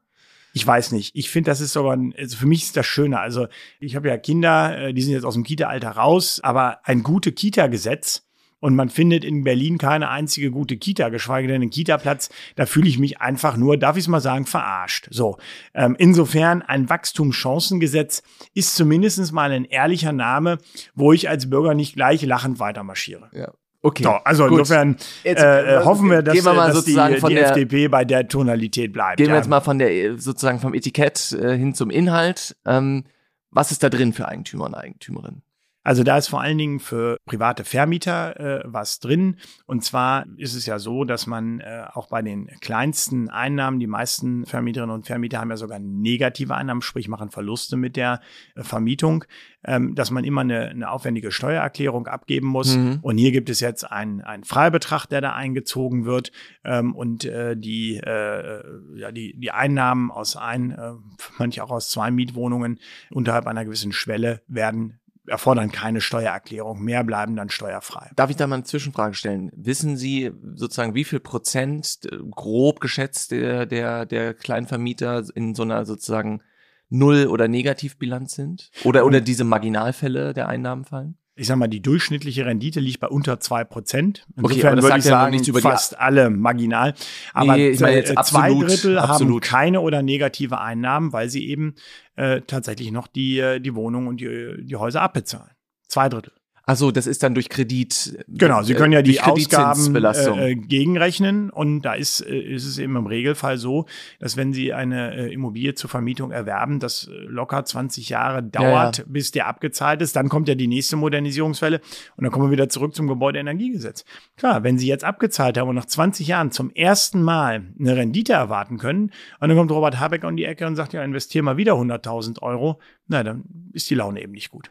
Ich 0.52 0.66
weiß 0.66 0.90
nicht. 0.92 1.14
Ich 1.14 1.30
finde, 1.30 1.50
das 1.50 1.60
ist 1.60 1.76
ein, 1.76 2.12
also 2.18 2.36
für 2.36 2.46
mich 2.46 2.64
ist 2.64 2.76
das 2.76 2.84
Schöne. 2.86 3.20
Also 3.20 3.46
ich 3.78 3.94
habe 3.94 4.08
ja 4.08 4.16
Kinder, 4.16 4.78
äh, 4.78 4.92
die 4.94 5.02
sind 5.02 5.12
jetzt 5.12 5.24
aus 5.24 5.34
dem 5.34 5.44
Kita-Alter 5.44 5.90
raus, 5.90 6.40
aber 6.42 6.78
ein 6.84 7.02
gute 7.04 7.30
Kita-Gesetz 7.30 8.22
und 8.60 8.76
man 8.76 8.88
findet 8.88 9.24
in 9.24 9.42
Berlin 9.42 9.78
keine 9.78 10.08
einzige 10.08 10.50
gute 10.50 10.76
Kita, 10.76 11.08
geschweige 11.08 11.48
denn 11.48 11.62
einen 11.62 11.70
Kita-Platz, 11.70 12.28
da 12.56 12.66
fühle 12.66 12.88
ich 12.88 12.98
mich 12.98 13.20
einfach 13.20 13.56
nur, 13.56 13.76
darf 13.76 13.96
ich 13.96 14.04
es 14.04 14.08
mal 14.08 14.20
sagen, 14.20 14.46
verarscht. 14.46 15.08
So, 15.10 15.38
ähm, 15.74 15.96
insofern 15.98 16.62
ein 16.62 16.88
Wachstumschancengesetz 16.88 18.22
ist 18.54 18.74
zumindest 18.74 19.32
mal 19.32 19.50
ein 19.50 19.64
ehrlicher 19.64 20.12
Name, 20.12 20.58
wo 20.94 21.12
ich 21.12 21.28
als 21.28 21.50
Bürger 21.50 21.74
nicht 21.74 21.94
gleich 21.94 22.22
lachend 22.22 22.60
weitermarschiere. 22.60 23.30
Ja. 23.32 23.52
Okay. 23.82 24.02
So, 24.02 24.10
also 24.10 24.44
Gut. 24.44 24.58
insofern 24.58 24.96
Jetzt, 25.24 25.42
äh, 25.42 25.80
hoffen 25.84 26.10
wir, 26.10 26.22
dass, 26.22 26.34
wir 26.34 26.42
dass 26.42 26.84
die, 26.84 26.94
von 27.18 27.30
die 27.30 27.36
der- 27.36 27.48
FDP 27.48 27.88
bei 27.88 28.04
der 28.04 28.28
Tonalität 28.28 28.92
bleibt. 28.92 29.16
Gehen 29.16 29.28
wir 29.28 29.36
jetzt 29.36 29.48
mal 29.48 29.60
von 29.60 29.78
der 29.78 30.18
sozusagen 30.18 30.60
vom 30.60 30.74
Etikett 30.74 31.32
äh, 31.32 31.56
hin 31.56 31.74
zum 31.74 31.88
Inhalt. 31.88 32.56
Ähm, 32.66 33.04
was 33.50 33.70
ist 33.70 33.82
da 33.82 33.88
drin 33.88 34.12
für 34.12 34.28
Eigentümer 34.28 34.66
und 34.66 34.74
Eigentümerinnen? 34.74 35.42
Also 35.82 36.04
da 36.04 36.18
ist 36.18 36.28
vor 36.28 36.42
allen 36.42 36.58
Dingen 36.58 36.78
für 36.78 37.16
private 37.24 37.64
Vermieter 37.64 38.38
äh, 38.38 38.62
was 38.66 39.00
drin. 39.00 39.36
Und 39.66 39.82
zwar 39.82 40.26
ist 40.36 40.54
es 40.54 40.66
ja 40.66 40.78
so, 40.78 41.04
dass 41.04 41.26
man 41.26 41.60
äh, 41.60 41.84
auch 41.92 42.08
bei 42.08 42.20
den 42.20 42.48
kleinsten 42.60 43.30
Einnahmen, 43.30 43.80
die 43.80 43.86
meisten 43.86 44.44
Vermieterinnen 44.44 44.94
und 44.94 45.06
Vermieter 45.06 45.40
haben 45.40 45.50
ja 45.50 45.56
sogar 45.56 45.78
negative 45.78 46.54
Einnahmen, 46.54 46.82
sprich 46.82 47.08
machen 47.08 47.30
Verluste 47.30 47.78
mit 47.78 47.96
der 47.96 48.20
äh, 48.56 48.62
Vermietung, 48.62 49.24
ähm, 49.64 49.94
dass 49.94 50.10
man 50.10 50.24
immer 50.24 50.42
eine, 50.42 50.68
eine 50.68 50.90
aufwendige 50.90 51.32
Steuererklärung 51.32 52.06
abgeben 52.06 52.46
muss. 52.46 52.76
Mhm. 52.76 52.98
Und 53.00 53.16
hier 53.16 53.32
gibt 53.32 53.48
es 53.48 53.60
jetzt 53.60 53.90
einen, 53.90 54.20
einen 54.20 54.44
Freibetrag, 54.44 55.06
der 55.06 55.22
da 55.22 55.32
eingezogen 55.32 56.04
wird. 56.04 56.30
Ähm, 56.62 56.94
und 56.94 57.24
äh, 57.24 57.56
die, 57.56 57.96
äh, 57.96 58.62
ja, 58.96 59.12
die, 59.12 59.38
die 59.38 59.50
Einnahmen 59.50 60.10
aus 60.10 60.36
ein, 60.36 60.72
äh, 60.72 60.92
manche 61.38 61.64
auch 61.64 61.70
aus 61.70 61.88
zwei 61.88 62.10
Mietwohnungen 62.10 62.80
unterhalb 63.10 63.46
einer 63.46 63.64
gewissen 63.64 63.92
Schwelle 63.92 64.42
werden 64.46 64.99
erfordern 65.30 65.70
keine 65.70 66.00
Steuererklärung 66.00 66.82
mehr, 66.82 67.04
bleiben 67.04 67.36
dann 67.36 67.48
steuerfrei. 67.48 68.10
Darf 68.16 68.30
ich 68.30 68.36
da 68.36 68.46
mal 68.46 68.56
eine 68.56 68.64
Zwischenfrage 68.64 69.14
stellen? 69.14 69.50
Wissen 69.54 69.96
Sie 69.96 70.32
sozusagen, 70.54 70.94
wie 70.94 71.04
viel 71.04 71.20
Prozent 71.20 72.00
äh, 72.10 72.16
grob 72.30 72.80
geschätzt 72.80 73.30
der, 73.30 73.66
der, 73.66 74.06
der 74.06 74.34
Kleinvermieter 74.34 75.24
in 75.34 75.54
so 75.54 75.62
einer 75.62 75.84
sozusagen 75.86 76.42
Null- 76.88 77.28
oder 77.28 77.48
Negativbilanz 77.48 78.34
sind? 78.34 78.70
Oder, 78.84 79.06
oder 79.06 79.20
diese 79.20 79.44
Marginalfälle 79.44 80.34
der 80.34 80.48
Einnahmen 80.48 80.84
fallen? 80.84 81.16
Ich 81.40 81.46
sag 81.46 81.56
mal, 81.56 81.68
die 81.68 81.80
durchschnittliche 81.80 82.44
Rendite 82.44 82.80
liegt 82.80 83.00
bei 83.00 83.08
unter 83.08 83.40
zwei 83.40 83.64
Prozent. 83.64 84.26
Okay, 84.36 84.52
Insofern 84.56 84.76
das 84.76 84.84
würde 84.84 84.98
ich 84.98 85.04
ja 85.06 85.10
sagen, 85.10 85.30
nichts 85.32 85.48
über 85.48 85.60
die- 85.60 85.62
fast 85.62 85.98
alle 85.98 86.28
marginal. 86.28 86.92
Aber 87.32 87.56
Nee, 87.56 87.70
ich 87.70 87.80
meine 87.80 87.96
jetzt 87.96 88.10
äh, 88.10 88.14
zwei 88.14 88.18
absolut, 88.48 88.68
Drittel 88.68 89.00
haben 89.00 89.10
absolut. 89.10 89.42
keine 89.42 89.80
oder 89.80 90.02
negative 90.02 90.60
Einnahmen, 90.60 91.14
weil 91.14 91.30
sie 91.30 91.48
eben 91.48 91.76
äh, 92.16 92.42
tatsächlich 92.42 92.92
noch 92.92 93.06
die, 93.06 93.38
äh, 93.38 93.58
die 93.58 93.74
Wohnung 93.74 94.06
und 94.06 94.20
die, 94.20 94.56
die 94.66 94.76
Häuser 94.76 95.00
abbezahlen. 95.00 95.50
Zwei 95.88 96.10
Drittel. 96.10 96.32
Also 96.70 96.92
das 96.92 97.08
ist 97.08 97.24
dann 97.24 97.34
durch 97.34 97.48
Kredit. 97.48 98.24
Genau, 98.28 98.62
Sie 98.62 98.74
äh, 98.74 98.76
können 98.76 98.92
ja 98.92 99.02
die 99.02 99.20
Ausgaben 99.20 99.96
äh, 99.96 100.50
äh, 100.50 100.54
gegenrechnen 100.54 101.50
und 101.50 101.82
da 101.82 101.94
ist, 101.94 102.20
äh, 102.20 102.38
ist 102.38 102.64
es 102.64 102.78
eben 102.78 102.94
im 102.94 103.08
Regelfall 103.08 103.58
so, 103.58 103.86
dass 104.20 104.36
wenn 104.36 104.52
Sie 104.52 104.72
eine 104.72 105.32
Immobilie 105.32 105.74
zur 105.74 105.90
Vermietung 105.90 106.30
erwerben, 106.30 106.78
das 106.78 107.10
locker 107.26 107.64
20 107.64 108.10
Jahre 108.10 108.44
dauert, 108.44 108.98
ja. 108.98 109.04
bis 109.08 109.32
der 109.32 109.48
abgezahlt 109.48 110.00
ist, 110.00 110.14
dann 110.14 110.28
kommt 110.28 110.46
ja 110.46 110.54
die 110.54 110.68
nächste 110.68 110.94
Modernisierungswelle 110.94 111.80
und 112.16 112.22
dann 112.22 112.30
kommen 112.30 112.46
wir 112.46 112.52
wieder 112.52 112.68
zurück 112.68 112.94
zum 112.94 113.08
Gebäudeenergiegesetz. 113.08 114.04
Klar, 114.36 114.62
wenn 114.62 114.78
Sie 114.78 114.86
jetzt 114.86 115.02
abgezahlt 115.02 115.58
haben 115.58 115.70
und 115.70 115.74
nach 115.74 115.86
20 115.86 116.28
Jahren 116.28 116.52
zum 116.52 116.70
ersten 116.70 117.20
Mal 117.20 117.64
eine 117.80 117.96
Rendite 117.96 118.34
erwarten 118.34 118.78
können 118.78 119.10
und 119.40 119.48
dann 119.48 119.56
kommt 119.56 119.72
Robert 119.72 119.98
Habeck 119.98 120.22
um 120.22 120.36
die 120.36 120.44
Ecke 120.44 120.68
und 120.68 120.76
sagt, 120.76 120.92
ja, 120.92 121.02
investier 121.02 121.42
mal 121.42 121.56
wieder 121.56 121.72
100.000 121.72 122.42
Euro, 122.42 122.78
na, 123.08 123.24
dann 123.24 123.42
ist 123.72 123.90
die 123.90 123.96
Laune 123.96 124.22
eben 124.22 124.34
nicht 124.34 124.52
gut. 124.52 124.70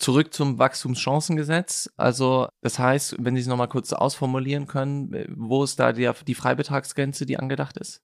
Zurück 0.00 0.32
zum 0.34 0.58
Wachstumschancengesetz. 0.58 1.90
Also 1.96 2.48
das 2.62 2.78
heißt, 2.78 3.16
wenn 3.18 3.34
Sie 3.36 3.42
es 3.42 3.46
nochmal 3.46 3.68
kurz 3.68 3.92
ausformulieren 3.92 4.66
können, 4.66 5.12
äh, 5.12 5.26
wo 5.36 5.62
ist 5.62 5.78
da 5.78 5.92
die, 5.92 6.10
die 6.26 6.34
Freibetragsgrenze, 6.34 7.26
die 7.26 7.38
angedacht 7.38 7.76
ist? 7.76 8.02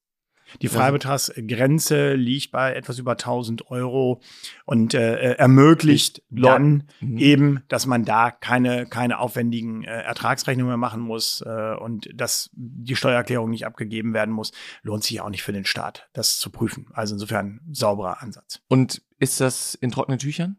Die 0.62 0.68
Also- 0.68 0.78
Freibetragsgrenze 0.78 2.14
liegt 2.14 2.52
bei 2.52 2.74
etwas 2.74 2.98
über 2.98 3.16
1000 3.16 3.68
Euro 3.70 4.20
und 4.64 4.94
äh, 4.94 5.16
äh, 5.32 5.38
ermöglicht 5.38 6.22
dann 6.30 6.84
Mhm. 7.00 7.18
eben, 7.18 7.62
dass 7.68 7.86
man 7.86 8.04
da 8.04 8.30
keine, 8.30 8.86
keine 8.86 9.18
aufwendigen 9.18 9.82
äh, 9.82 10.02
Ertragsrechnungen 10.02 10.68
mehr 10.68 10.76
machen 10.76 11.00
muss 11.00 11.40
äh, 11.44 11.74
und 11.74 12.08
dass 12.14 12.50
die 12.52 12.94
Steuererklärung 12.94 13.50
nicht 13.50 13.66
abgegeben 13.66 14.14
werden 14.14 14.32
muss, 14.32 14.52
lohnt 14.82 15.02
sich 15.02 15.20
auch 15.20 15.30
nicht 15.30 15.42
für 15.42 15.52
den 15.52 15.64
Staat, 15.64 16.08
das 16.12 16.38
zu 16.38 16.50
prüfen. 16.50 16.86
Also 16.92 17.14
insofern 17.14 17.60
sauberer 17.72 18.22
Ansatz. 18.22 18.60
Und 18.68 19.02
ist 19.18 19.40
das 19.40 19.74
in 19.74 19.90
trockenen 19.90 20.18
Tüchern? 20.20 20.58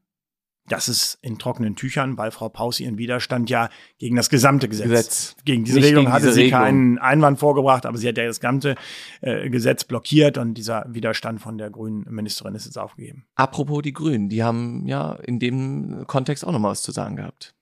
Das 0.69 0.89
ist 0.89 1.17
in 1.21 1.37
trockenen 1.39 1.75
Tüchern, 1.75 2.17
weil 2.17 2.31
Frau 2.31 2.49
Paus 2.49 2.79
ihren 2.79 2.97
Widerstand 2.97 3.49
ja 3.49 3.69
gegen 3.99 4.15
das 4.15 4.29
gesamte 4.29 4.67
Gesetz, 4.67 4.87
Gesetz. 4.87 5.35
gegen 5.45 5.63
diese 5.63 5.77
Nicht 5.77 5.85
Regelung 5.87 6.05
gegen 6.05 6.13
hatte 6.13 6.25
diese 6.25 6.33
sie 6.33 6.41
Regelung. 6.43 6.63
keinen 6.63 6.97
Einwand 6.97 7.39
vorgebracht, 7.39 7.85
aber 7.85 7.97
sie 7.97 8.07
hat 8.07 8.17
ja 8.17 8.25
das 8.25 8.39
gesamte 8.39 8.75
äh, 9.21 9.49
Gesetz 9.49 9.85
blockiert 9.85 10.37
und 10.37 10.55
dieser 10.55 10.85
Widerstand 10.89 11.41
von 11.41 11.57
der 11.57 11.69
grünen 11.69 12.05
Ministerin 12.09 12.55
ist 12.55 12.65
jetzt 12.65 12.77
aufgegeben. 12.77 13.25
Apropos 13.35 13.81
die 13.81 13.93
Grünen, 13.93 14.29
die 14.29 14.43
haben 14.43 14.85
ja 14.87 15.13
in 15.13 15.39
dem 15.39 16.03
Kontext 16.07 16.45
auch 16.45 16.51
nochmal 16.51 16.71
was 16.71 16.81
zu 16.81 16.91
sagen 16.91 17.15
gehabt. 17.15 17.55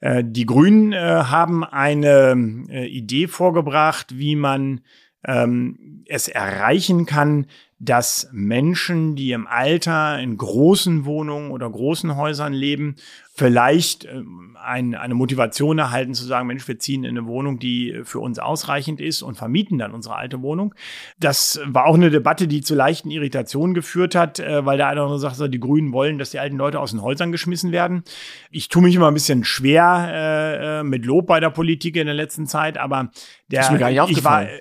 Äh, 0.00 0.22
die 0.24 0.46
Grünen 0.46 0.92
äh, 0.92 0.96
haben 0.98 1.64
eine 1.64 2.64
äh, 2.68 2.86
Idee 2.86 3.26
vorgebracht, 3.26 4.16
wie 4.18 4.36
man 4.36 4.82
ähm, 5.26 6.04
es 6.06 6.28
erreichen 6.28 7.06
kann, 7.06 7.46
dass 7.84 8.28
Menschen, 8.32 9.16
die 9.16 9.32
im 9.32 9.46
Alter 9.46 10.18
in 10.18 10.36
großen 10.36 11.04
Wohnungen 11.04 11.50
oder 11.50 11.68
großen 11.68 12.16
Häusern 12.16 12.52
leben, 12.52 12.96
vielleicht 13.36 14.04
ähm, 14.04 14.56
ein, 14.62 14.94
eine 14.94 15.14
Motivation 15.14 15.78
erhalten 15.78 16.14
zu 16.14 16.24
sagen, 16.24 16.46
Mensch, 16.46 16.68
wir 16.68 16.78
ziehen 16.78 17.02
in 17.02 17.18
eine 17.18 17.26
Wohnung, 17.26 17.58
die 17.58 18.02
für 18.04 18.20
uns 18.20 18.38
ausreichend 18.38 19.00
ist 19.00 19.22
und 19.22 19.34
vermieten 19.34 19.76
dann 19.76 19.92
unsere 19.92 20.14
alte 20.14 20.40
Wohnung. 20.40 20.72
Das 21.18 21.60
war 21.64 21.86
auch 21.86 21.94
eine 21.94 22.10
Debatte, 22.10 22.46
die 22.46 22.60
zu 22.60 22.76
leichten 22.76 23.10
Irritationen 23.10 23.74
geführt 23.74 24.14
hat, 24.14 24.38
äh, 24.38 24.64
weil 24.64 24.76
der 24.76 24.86
eine 24.86 25.00
oder 25.00 25.12
andere 25.12 25.34
sagt, 25.34 25.52
die 25.52 25.60
Grünen 25.60 25.92
wollen, 25.92 26.18
dass 26.18 26.30
die 26.30 26.38
alten 26.38 26.56
Leute 26.56 26.78
aus 26.78 26.92
den 26.92 27.02
Häusern 27.02 27.32
geschmissen 27.32 27.72
werden. 27.72 28.04
Ich 28.50 28.68
tue 28.68 28.82
mich 28.82 28.94
immer 28.94 29.08
ein 29.08 29.14
bisschen 29.14 29.42
schwer 29.42 30.08
äh, 30.10 30.80
äh, 30.80 30.82
mit 30.84 31.04
Lob 31.04 31.26
bei 31.26 31.40
der 31.40 31.50
Politik 31.50 31.96
in 31.96 32.06
der 32.06 32.14
letzten 32.14 32.46
Zeit, 32.46 32.78
aber 32.78 33.10
der, 33.48 33.60
Ist 33.62 33.72
mir 33.72 33.78
gar 33.78 33.90
nicht 33.90 34.10
ich 34.10 34.24
war, 34.24 34.42
aufgefallen. 34.42 34.60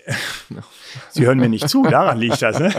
Sie 1.10 1.26
hören 1.26 1.40
mir 1.40 1.50
nicht 1.50 1.70
zu, 1.70 1.84
daran 1.84 2.18
liegt 2.18 2.42
das. 2.42 2.60
Ne? 2.60 2.74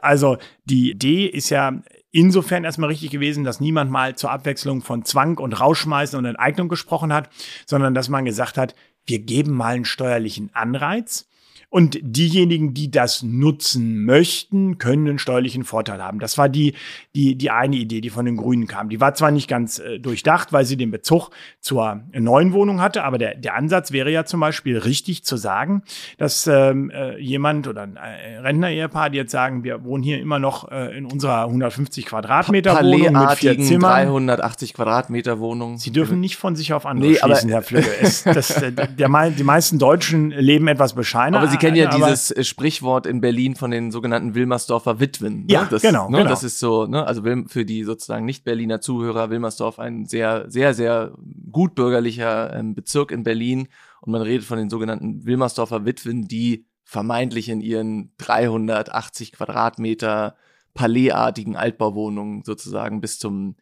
Also 0.00 0.38
die 0.64 0.90
Idee 0.90 1.26
ist 1.26 1.50
ja 1.50 1.80
insofern 2.10 2.64
erstmal 2.64 2.88
richtig 2.88 3.10
gewesen, 3.10 3.44
dass 3.44 3.60
niemand 3.60 3.90
mal 3.90 4.16
zur 4.16 4.30
Abwechslung 4.30 4.82
von 4.82 5.04
Zwang 5.04 5.38
und 5.38 5.60
Rausschmeißen 5.60 6.18
und 6.18 6.24
Enteignung 6.24 6.68
gesprochen 6.68 7.12
hat, 7.12 7.28
sondern 7.66 7.94
dass 7.94 8.08
man 8.08 8.24
gesagt 8.24 8.56
hat, 8.56 8.74
wir 9.06 9.18
geben 9.20 9.52
mal 9.52 9.74
einen 9.74 9.84
steuerlichen 9.84 10.50
Anreiz 10.54 11.28
Und 11.68 11.98
diejenigen, 12.00 12.74
die 12.74 12.90
das 12.90 13.22
nutzen 13.22 14.04
möchten, 14.04 14.78
können 14.78 15.08
einen 15.08 15.18
steuerlichen 15.18 15.64
Vorteil 15.64 16.02
haben. 16.02 16.20
Das 16.20 16.38
war 16.38 16.48
die, 16.48 16.74
die, 17.14 17.36
die 17.36 17.50
eine 17.50 17.76
Idee, 17.76 18.00
die 18.00 18.10
von 18.10 18.24
den 18.24 18.36
Grünen 18.36 18.66
kam. 18.66 18.88
Die 18.88 19.00
war 19.00 19.14
zwar 19.14 19.32
nicht 19.32 19.48
ganz 19.48 19.80
äh, 19.80 19.98
durchdacht, 19.98 20.52
weil 20.52 20.64
sie 20.64 20.76
den 20.76 20.90
Bezug 20.92 21.30
zur 21.60 22.02
neuen 22.12 22.52
Wohnung 22.52 22.80
hatte, 22.80 23.02
aber 23.02 23.18
der, 23.18 23.34
der 23.34 23.56
Ansatz 23.56 23.90
wäre 23.90 24.10
ja 24.10 24.24
zum 24.24 24.40
Beispiel 24.40 24.78
richtig 24.78 25.24
zu 25.24 25.36
sagen, 25.36 25.82
dass 26.18 26.46
ähm, 26.46 26.90
äh, 26.90 27.18
jemand 27.18 27.66
oder 27.66 27.82
ein 27.82 27.96
äh, 27.96 28.38
Rentner-Ehepaar, 28.38 29.10
die 29.10 29.18
jetzt 29.18 29.32
sagen, 29.32 29.64
wir 29.64 29.84
wohnen 29.84 30.04
hier 30.04 30.20
immer 30.20 30.38
noch 30.38 30.70
äh, 30.70 30.96
in 30.96 31.04
unserer 31.04 31.42
150 31.42 32.06
Quadratmeter 32.06 32.80
Wohnung 32.82 33.12
mit 33.12 33.30
vier 33.32 33.58
Zimmern. 33.60 34.06
380 34.06 34.74
Quadratmeter 34.74 35.40
Wohnung. 35.40 35.78
Sie 35.78 35.90
dürfen 35.90 36.20
nicht 36.20 36.36
von 36.36 36.54
sich 36.54 36.72
auf 36.72 36.86
andere 36.86 37.10
nee, 37.10 37.16
schließen, 37.16 37.50
Herr 37.50 37.62
Flügge. 37.62 37.90
Es, 38.00 38.22
das, 38.22 38.54
der, 38.54 38.70
der, 38.70 39.30
die 39.30 39.42
meisten 39.42 39.78
Deutschen 39.78 40.30
leben 40.30 40.68
etwas 40.68 40.94
bescheiner. 40.94 41.38
Aber 41.38 41.48
Sie 41.60 41.66
kennen 41.66 41.76
ja 41.76 41.90
dieses 41.90 42.30
äh, 42.30 42.44
Sprichwort 42.44 43.06
in 43.06 43.20
Berlin 43.20 43.54
von 43.54 43.70
den 43.70 43.90
sogenannten 43.90 44.34
Wilmersdorfer 44.34 45.00
Witwen. 45.00 45.46
Ne? 45.46 45.52
Ja, 45.52 45.64
das, 45.64 45.82
genau, 45.82 46.08
ne? 46.08 46.18
genau. 46.18 46.30
Das 46.30 46.42
ist 46.42 46.58
so, 46.58 46.86
ne? 46.86 47.06
also 47.06 47.22
für 47.48 47.64
die 47.64 47.84
sozusagen 47.84 48.24
nicht-Berliner 48.24 48.80
Zuhörer, 48.80 49.30
Wilmersdorf 49.30 49.78
ein 49.78 50.06
sehr, 50.06 50.50
sehr, 50.50 50.74
sehr 50.74 51.12
gut 51.50 51.74
bürgerlicher 51.74 52.54
ähm, 52.54 52.74
Bezirk 52.74 53.10
in 53.10 53.22
Berlin. 53.22 53.68
Und 54.00 54.12
man 54.12 54.22
redet 54.22 54.46
von 54.46 54.58
den 54.58 54.70
sogenannten 54.70 55.24
Wilmersdorfer 55.26 55.84
Witwen, 55.84 56.28
die 56.28 56.66
vermeintlich 56.84 57.48
in 57.48 57.60
ihren 57.60 58.12
380 58.18 59.32
Quadratmeter 59.32 60.36
Palaisartigen 60.74 61.56
Altbauwohnungen 61.56 62.44
sozusagen 62.44 63.00
bis 63.00 63.18
zum 63.18 63.56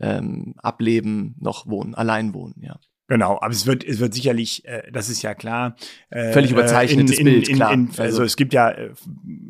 ähm, 0.00 0.54
Ableben 0.58 1.34
noch 1.40 1.66
wohnen, 1.66 1.94
allein 1.94 2.34
wohnen, 2.34 2.54
ja. 2.60 2.78
Genau, 3.08 3.38
aber 3.40 3.52
es 3.52 3.66
wird, 3.66 3.84
es 3.84 4.00
wird 4.00 4.12
sicherlich, 4.12 4.66
äh, 4.66 4.82
das 4.92 5.08
ist 5.08 5.22
ja 5.22 5.34
klar. 5.34 5.76
Äh, 6.10 6.32
Völlig 6.32 6.50
überzeichnetes 6.50 7.18
in, 7.18 7.26
in, 7.26 7.32
Bild, 7.32 7.48
klar. 7.54 7.72
In, 7.72 7.88
also, 7.88 8.02
also 8.02 8.22
es 8.22 8.36
gibt 8.36 8.52
ja 8.52 8.70
äh, 8.70 8.90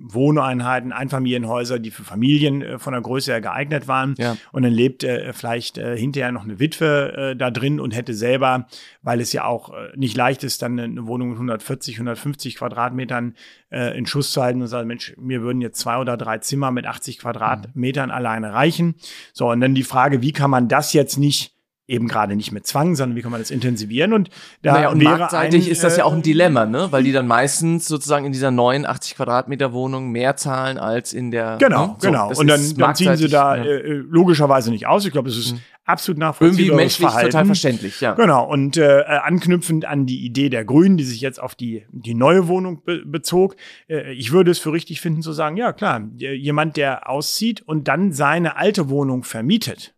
Wohneinheiten, 0.04 0.92
Einfamilienhäuser, 0.92 1.80
die 1.80 1.90
für 1.90 2.04
Familien 2.04 2.62
äh, 2.62 2.78
von 2.78 2.92
der 2.92 3.02
Größe 3.02 3.32
her 3.32 3.40
geeignet 3.40 3.88
waren. 3.88 4.14
Ja. 4.16 4.36
Und 4.52 4.62
dann 4.62 4.72
lebt 4.72 5.02
äh, 5.02 5.32
vielleicht 5.32 5.76
äh, 5.76 5.98
hinterher 5.98 6.30
noch 6.30 6.44
eine 6.44 6.60
Witwe 6.60 7.32
äh, 7.32 7.36
da 7.36 7.50
drin 7.50 7.80
und 7.80 7.96
hätte 7.96 8.14
selber, 8.14 8.68
weil 9.02 9.20
es 9.20 9.32
ja 9.32 9.44
auch 9.44 9.70
äh, 9.70 9.88
nicht 9.96 10.16
leicht 10.16 10.44
ist, 10.44 10.62
dann 10.62 10.78
eine 10.78 11.08
Wohnung 11.08 11.30
mit 11.30 11.38
140, 11.38 11.96
150 11.96 12.54
Quadratmetern 12.54 13.34
äh, 13.70 13.98
in 13.98 14.06
Schuss 14.06 14.30
zu 14.30 14.40
halten 14.40 14.62
und 14.62 14.68
sagen, 14.68 14.86
Mensch, 14.86 15.14
mir 15.18 15.42
würden 15.42 15.60
jetzt 15.60 15.80
zwei 15.80 15.98
oder 15.98 16.16
drei 16.16 16.38
Zimmer 16.38 16.70
mit 16.70 16.86
80 16.86 17.18
Quadratmetern 17.18 18.10
mhm. 18.10 18.14
alleine 18.14 18.52
reichen. 18.52 18.94
So, 19.32 19.50
und 19.50 19.60
dann 19.60 19.74
die 19.74 19.82
Frage, 19.82 20.22
wie 20.22 20.32
kann 20.32 20.50
man 20.50 20.68
das 20.68 20.92
jetzt 20.92 21.18
nicht 21.18 21.57
eben 21.88 22.06
gerade 22.06 22.36
nicht 22.36 22.52
mit 22.52 22.66
Zwang, 22.66 22.94
sondern 22.94 23.16
wie 23.16 23.22
kann 23.22 23.32
man 23.32 23.40
das 23.40 23.50
intensivieren 23.50 24.12
und 24.12 24.28
da 24.62 24.74
naja, 24.74 24.88
und 24.90 25.02
marktseitig 25.02 25.66
ein, 25.66 25.72
ist 25.72 25.82
das 25.82 25.96
ja 25.96 26.04
auch 26.04 26.12
ein 26.12 26.20
äh, 26.20 26.22
Dilemma, 26.22 26.66
ne? 26.66 26.88
Weil 26.90 27.02
die 27.02 27.12
dann 27.12 27.26
meistens 27.26 27.88
sozusagen 27.88 28.26
in 28.26 28.32
dieser 28.32 28.50
neuen 28.50 28.84
80 28.84 29.16
Quadratmeter 29.16 29.72
Wohnung 29.72 30.10
mehr 30.10 30.36
zahlen 30.36 30.76
als 30.76 31.14
in 31.14 31.30
der 31.30 31.56
genau 31.56 31.86
ne? 31.86 31.96
so, 31.98 32.06
genau 32.08 32.28
und 32.28 32.46
dann, 32.46 32.60
dann 32.76 32.94
ziehen 32.94 33.16
sie 33.16 33.28
da 33.28 33.56
ja. 33.56 33.64
äh, 33.64 33.92
logischerweise 33.94 34.70
nicht 34.70 34.86
aus. 34.86 35.06
Ich 35.06 35.12
glaube, 35.12 35.30
es 35.30 35.38
ist 35.38 35.54
mhm. 35.54 35.60
absolut 35.86 36.18
nachvollziehbar. 36.18 36.60
Irgendwie 36.60 36.76
menschlich 36.76 37.08
Verhalten. 37.08 37.30
total 37.30 37.46
verständlich, 37.46 38.00
ja. 38.02 38.12
Genau 38.12 38.46
und 38.46 38.76
äh, 38.76 39.04
anknüpfend 39.22 39.86
an 39.86 40.04
die 40.04 40.26
Idee 40.26 40.50
der 40.50 40.66
Grünen, 40.66 40.98
die 40.98 41.04
sich 41.04 41.22
jetzt 41.22 41.40
auf 41.40 41.54
die 41.54 41.86
die 41.90 42.14
neue 42.14 42.48
Wohnung 42.48 42.82
be 42.84 43.02
bezog, 43.06 43.56
äh, 43.88 44.12
ich 44.12 44.30
würde 44.30 44.50
es 44.50 44.58
für 44.58 44.74
richtig 44.74 45.00
finden 45.00 45.22
zu 45.22 45.32
sagen, 45.32 45.56
ja 45.56 45.72
klar, 45.72 46.02
jemand 46.18 46.76
der 46.76 47.08
auszieht 47.08 47.62
und 47.62 47.88
dann 47.88 48.12
seine 48.12 48.56
alte 48.56 48.90
Wohnung 48.90 49.24
vermietet 49.24 49.94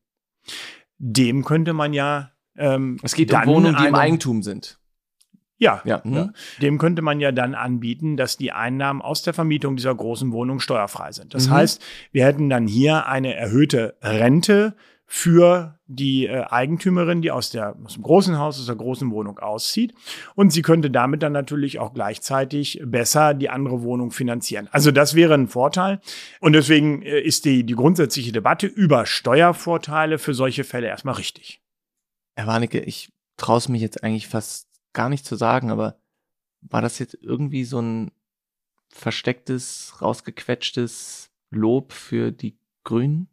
dem 1.00 1.44
könnte 1.44 1.72
man 1.72 1.92
ja. 1.92 2.30
Ähm, 2.56 2.98
es 3.02 3.14
geht 3.14 3.32
um 3.32 3.46
Wohnungen, 3.46 3.76
die 3.76 3.86
im 3.86 3.94
Eigentum 3.94 4.42
sind. 4.42 4.78
Ja, 5.56 5.82
ja. 5.84 6.00
Mhm. 6.04 6.14
ja, 6.14 6.30
dem 6.62 6.78
könnte 6.78 7.02
man 7.02 7.20
ja 7.20 7.32
dann 7.32 7.54
anbieten, 7.54 8.16
dass 8.16 8.36
die 8.36 8.52
Einnahmen 8.52 9.02
aus 9.02 9.22
der 9.22 9.34
Vermietung 9.34 9.76
dieser 9.76 9.94
großen 9.94 10.32
Wohnung 10.32 10.58
steuerfrei 10.60 11.12
sind. 11.12 11.34
Das 11.34 11.48
mhm. 11.48 11.52
heißt, 11.52 11.82
wir 12.12 12.24
hätten 12.24 12.48
dann 12.48 12.66
hier 12.66 13.06
eine 13.06 13.34
erhöhte 13.34 13.96
Rente 14.02 14.74
für 15.12 15.76
die 15.88 16.28
äh, 16.28 16.44
Eigentümerin, 16.44 17.20
die 17.20 17.32
aus, 17.32 17.50
der, 17.50 17.74
aus 17.84 17.94
dem 17.94 18.04
großen 18.04 18.38
Haus, 18.38 18.60
aus 18.60 18.66
der 18.66 18.76
großen 18.76 19.10
Wohnung 19.10 19.40
auszieht. 19.40 19.92
Und 20.36 20.52
sie 20.52 20.62
könnte 20.62 20.88
damit 20.88 21.24
dann 21.24 21.32
natürlich 21.32 21.80
auch 21.80 21.92
gleichzeitig 21.92 22.80
besser 22.84 23.34
die 23.34 23.50
andere 23.50 23.82
Wohnung 23.82 24.12
finanzieren. 24.12 24.68
Also 24.70 24.92
das 24.92 25.16
wäre 25.16 25.34
ein 25.34 25.48
Vorteil. 25.48 26.00
Und 26.38 26.52
deswegen 26.52 27.02
äh, 27.02 27.18
ist 27.20 27.44
die, 27.44 27.64
die 27.64 27.74
grundsätzliche 27.74 28.30
Debatte 28.30 28.68
über 28.68 29.04
Steuervorteile 29.04 30.20
für 30.20 30.32
solche 30.32 30.62
Fälle 30.62 30.86
erstmal 30.86 31.16
richtig. 31.16 31.60
Herr 32.36 32.46
Warnecke, 32.46 32.78
ich 32.78 33.10
traue 33.36 33.58
es 33.58 33.68
mich 33.68 33.82
jetzt 33.82 34.04
eigentlich 34.04 34.28
fast 34.28 34.68
gar 34.92 35.08
nicht 35.08 35.26
zu 35.26 35.34
sagen, 35.34 35.72
aber 35.72 35.98
war 36.60 36.82
das 36.82 37.00
jetzt 37.00 37.18
irgendwie 37.20 37.64
so 37.64 37.80
ein 37.82 38.12
verstecktes, 38.90 39.94
rausgequetschtes 40.00 41.32
Lob 41.50 41.92
für 41.92 42.30
die 42.30 42.56
Grünen? 42.84 43.28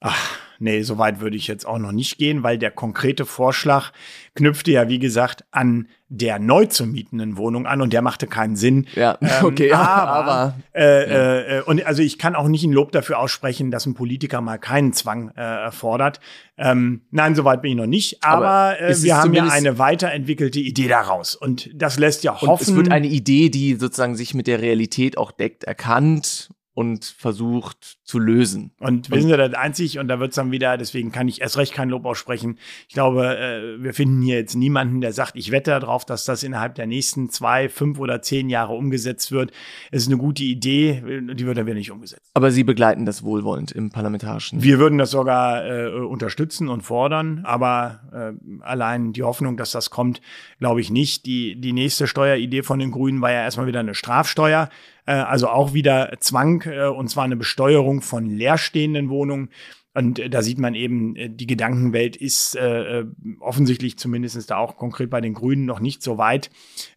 Ach, 0.00 0.38
nee, 0.58 0.82
so 0.82 0.96
weit 0.96 1.20
würde 1.20 1.36
ich 1.36 1.46
jetzt 1.46 1.66
auch 1.66 1.78
noch 1.78 1.92
nicht 1.92 2.16
gehen, 2.16 2.42
weil 2.42 2.56
der 2.56 2.70
konkrete 2.70 3.26
Vorschlag 3.26 3.92
knüpfte 4.34 4.70
ja, 4.70 4.88
wie 4.88 4.98
gesagt, 4.98 5.44
an 5.50 5.88
der 6.08 6.38
neu 6.38 6.64
zu 6.64 6.86
mietenden 6.86 7.36
Wohnung 7.36 7.66
an 7.66 7.82
und 7.82 7.92
der 7.92 8.00
machte 8.00 8.26
keinen 8.26 8.56
Sinn. 8.56 8.86
Ja, 8.94 9.18
ähm, 9.20 9.28
okay, 9.42 9.72
aber, 9.72 10.10
aber 10.10 10.54
äh, 10.74 11.10
ja. 11.10 11.58
äh, 11.58 11.62
und 11.62 11.84
also 11.84 12.02
ich 12.02 12.18
kann 12.18 12.34
auch 12.34 12.48
nicht 12.48 12.64
ein 12.64 12.72
Lob 12.72 12.92
dafür 12.92 13.18
aussprechen, 13.18 13.70
dass 13.70 13.84
ein 13.84 13.94
Politiker 13.94 14.40
mal 14.40 14.58
keinen 14.58 14.94
Zwang 14.94 15.28
äh, 15.30 15.70
fordert. 15.70 16.20
Ähm, 16.56 17.02
nein, 17.10 17.34
so 17.34 17.44
weit 17.44 17.60
bin 17.60 17.72
ich 17.72 17.76
noch 17.76 17.86
nicht, 17.86 18.24
aber, 18.24 18.46
aber 18.46 18.80
äh, 18.80 19.02
wir 19.02 19.18
haben 19.18 19.34
ja 19.34 19.48
eine 19.48 19.78
weiterentwickelte 19.78 20.60
Idee 20.60 20.88
daraus 20.88 21.34
und 21.34 21.70
das 21.74 21.98
lässt 21.98 22.24
ja 22.24 22.40
hoffen. 22.40 22.62
Es 22.62 22.74
wird 22.74 22.90
eine 22.90 23.06
Idee, 23.06 23.50
die 23.50 23.74
sozusagen 23.74 24.16
sich 24.16 24.32
mit 24.32 24.46
der 24.46 24.62
Realität 24.62 25.18
auch 25.18 25.30
deckt, 25.30 25.64
erkannt 25.64 26.48
und 26.80 27.04
versucht 27.04 27.98
zu 28.04 28.18
lösen. 28.18 28.70
Und 28.80 29.10
wir 29.10 29.20
sind 29.20 29.28
ja 29.28 29.36
das 29.36 29.52
einzig, 29.52 29.98
und 29.98 30.08
da 30.08 30.18
wird 30.18 30.30
es 30.30 30.36
dann 30.36 30.50
wieder, 30.50 30.78
deswegen 30.78 31.12
kann 31.12 31.28
ich 31.28 31.42
erst 31.42 31.58
recht 31.58 31.74
kein 31.74 31.90
Lob 31.90 32.06
aussprechen. 32.06 32.58
Ich 32.88 32.94
glaube, 32.94 33.36
äh, 33.36 33.82
wir 33.82 33.92
finden 33.92 34.22
hier 34.22 34.36
jetzt 34.36 34.54
niemanden, 34.54 35.02
der 35.02 35.12
sagt, 35.12 35.36
ich 35.36 35.50
wette 35.50 35.72
darauf, 35.72 36.06
dass 36.06 36.24
das 36.24 36.42
innerhalb 36.42 36.76
der 36.76 36.86
nächsten 36.86 37.28
zwei, 37.28 37.68
fünf 37.68 37.98
oder 37.98 38.22
zehn 38.22 38.48
Jahre 38.48 38.72
umgesetzt 38.72 39.30
wird. 39.30 39.52
Es 39.90 40.04
ist 40.04 40.08
eine 40.08 40.16
gute 40.16 40.42
Idee, 40.42 41.02
die 41.34 41.44
wird 41.44 41.58
dann 41.58 41.66
wieder 41.66 41.74
nicht 41.74 41.90
umgesetzt. 41.90 42.30
Aber 42.32 42.50
Sie 42.50 42.64
begleiten 42.64 43.04
das 43.04 43.22
wohlwollend 43.22 43.72
im 43.72 43.90
parlamentarischen. 43.90 44.62
Wir 44.62 44.78
würden 44.78 44.96
das 44.96 45.10
sogar 45.10 45.66
äh, 45.66 45.90
unterstützen 45.90 46.70
und 46.70 46.80
fordern, 46.80 47.42
aber 47.44 48.00
äh, 48.10 48.62
allein 48.62 49.12
die 49.12 49.22
Hoffnung, 49.22 49.58
dass 49.58 49.72
das 49.72 49.90
kommt, 49.90 50.22
glaube 50.58 50.80
ich 50.80 50.88
nicht. 50.88 51.26
Die, 51.26 51.60
die 51.60 51.74
nächste 51.74 52.06
Steueridee 52.06 52.62
von 52.62 52.78
den 52.78 52.90
Grünen 52.90 53.20
war 53.20 53.30
ja 53.30 53.42
erstmal 53.42 53.66
wieder 53.66 53.80
eine 53.80 53.94
Strafsteuer. 53.94 54.70
Äh, 55.06 55.12
also 55.12 55.48
auch 55.48 55.74
wieder 55.74 56.12
Zwang, 56.20 56.62
äh, 56.62 56.86
und 56.86 57.08
zwar 57.08 57.24
eine 57.24 57.36
Besteuerung 57.36 58.02
von 58.02 58.26
leerstehenden 58.26 59.08
Wohnungen. 59.08 59.50
Und 59.94 60.18
äh, 60.18 60.30
da 60.30 60.42
sieht 60.42 60.58
man 60.58 60.74
eben, 60.74 61.14
die 61.36 61.46
Gedankenwelt 61.46 62.16
ist 62.16 62.56
äh, 62.56 63.04
offensichtlich 63.40 63.98
zumindest 63.98 64.50
da 64.50 64.56
auch 64.56 64.76
konkret 64.76 65.10
bei 65.10 65.20
den 65.20 65.34
Grünen 65.34 65.64
noch 65.64 65.80
nicht 65.80 66.02
so 66.02 66.18
weit. 66.18 66.50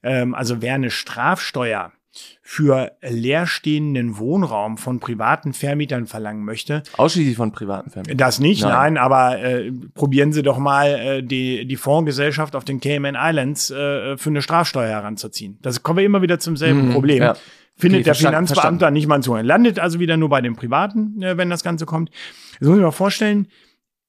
Ähm, 0.03 0.35
also 0.35 0.61
wer 0.61 0.75
eine 0.75 0.91
Strafsteuer 0.91 1.91
für 2.43 2.91
leerstehenden 3.01 4.19
Wohnraum 4.19 4.77
von 4.77 4.99
privaten 4.99 5.53
Vermietern 5.53 6.05
verlangen 6.05 6.45
möchte. 6.45 6.83
Ausschließlich 6.97 7.35
von 7.35 7.51
privaten 7.51 7.89
Vermietern. 7.89 8.17
Das 8.17 8.39
nicht, 8.39 8.61
nein, 8.61 8.71
nein 8.71 8.97
aber 8.97 9.39
äh, 9.39 9.71
probieren 9.95 10.31
Sie 10.31 10.43
doch 10.43 10.59
mal 10.59 10.89
äh, 10.89 11.23
die, 11.23 11.65
die 11.65 11.75
Fondsgesellschaft 11.75 12.55
auf 12.55 12.65
den 12.65 12.79
Cayman 12.79 13.15
Islands 13.17 13.71
äh, 13.71 14.15
für 14.17 14.29
eine 14.29 14.43
Strafsteuer 14.43 14.89
heranzuziehen. 14.89 15.57
Das 15.63 15.81
kommen 15.81 15.97
wir 15.97 16.05
immer 16.05 16.21
wieder 16.21 16.37
zum 16.37 16.55
selben 16.55 16.89
mhm, 16.89 16.93
Problem. 16.93 17.23
Ja 17.23 17.35
findet 17.75 18.01
okay, 18.01 18.03
der 18.05 18.15
Finanzbeamte 18.15 18.53
verstanden. 18.61 18.93
nicht 18.93 19.07
mal 19.07 19.21
zu. 19.21 19.35
Landet 19.35 19.79
also 19.79 19.99
wieder 19.99 20.17
nur 20.17 20.29
bei 20.29 20.41
den 20.41 20.55
Privaten, 20.55 21.21
äh, 21.21 21.37
wenn 21.37 21.49
das 21.49 21.63
Ganze 21.63 21.85
kommt. 21.85 22.09
Jetzt 22.53 22.67
muss 22.67 22.77
ich 22.77 22.83
mir 22.83 22.91
vorstellen, 22.91 23.47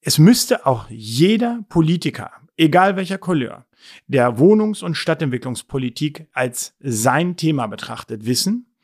es 0.01 0.19
müsste 0.19 0.65
auch 0.65 0.87
jeder 0.89 1.65
Politiker, 1.69 2.31
egal 2.57 2.95
welcher 2.95 3.17
Couleur, 3.17 3.65
der 4.07 4.37
Wohnungs- 4.37 4.83
und 4.83 4.95
Stadtentwicklungspolitik 4.95 6.27
als 6.31 6.75
sein 6.79 7.37
Thema 7.37 7.67
betrachtet, 7.67 8.25
wissen, 8.25 8.75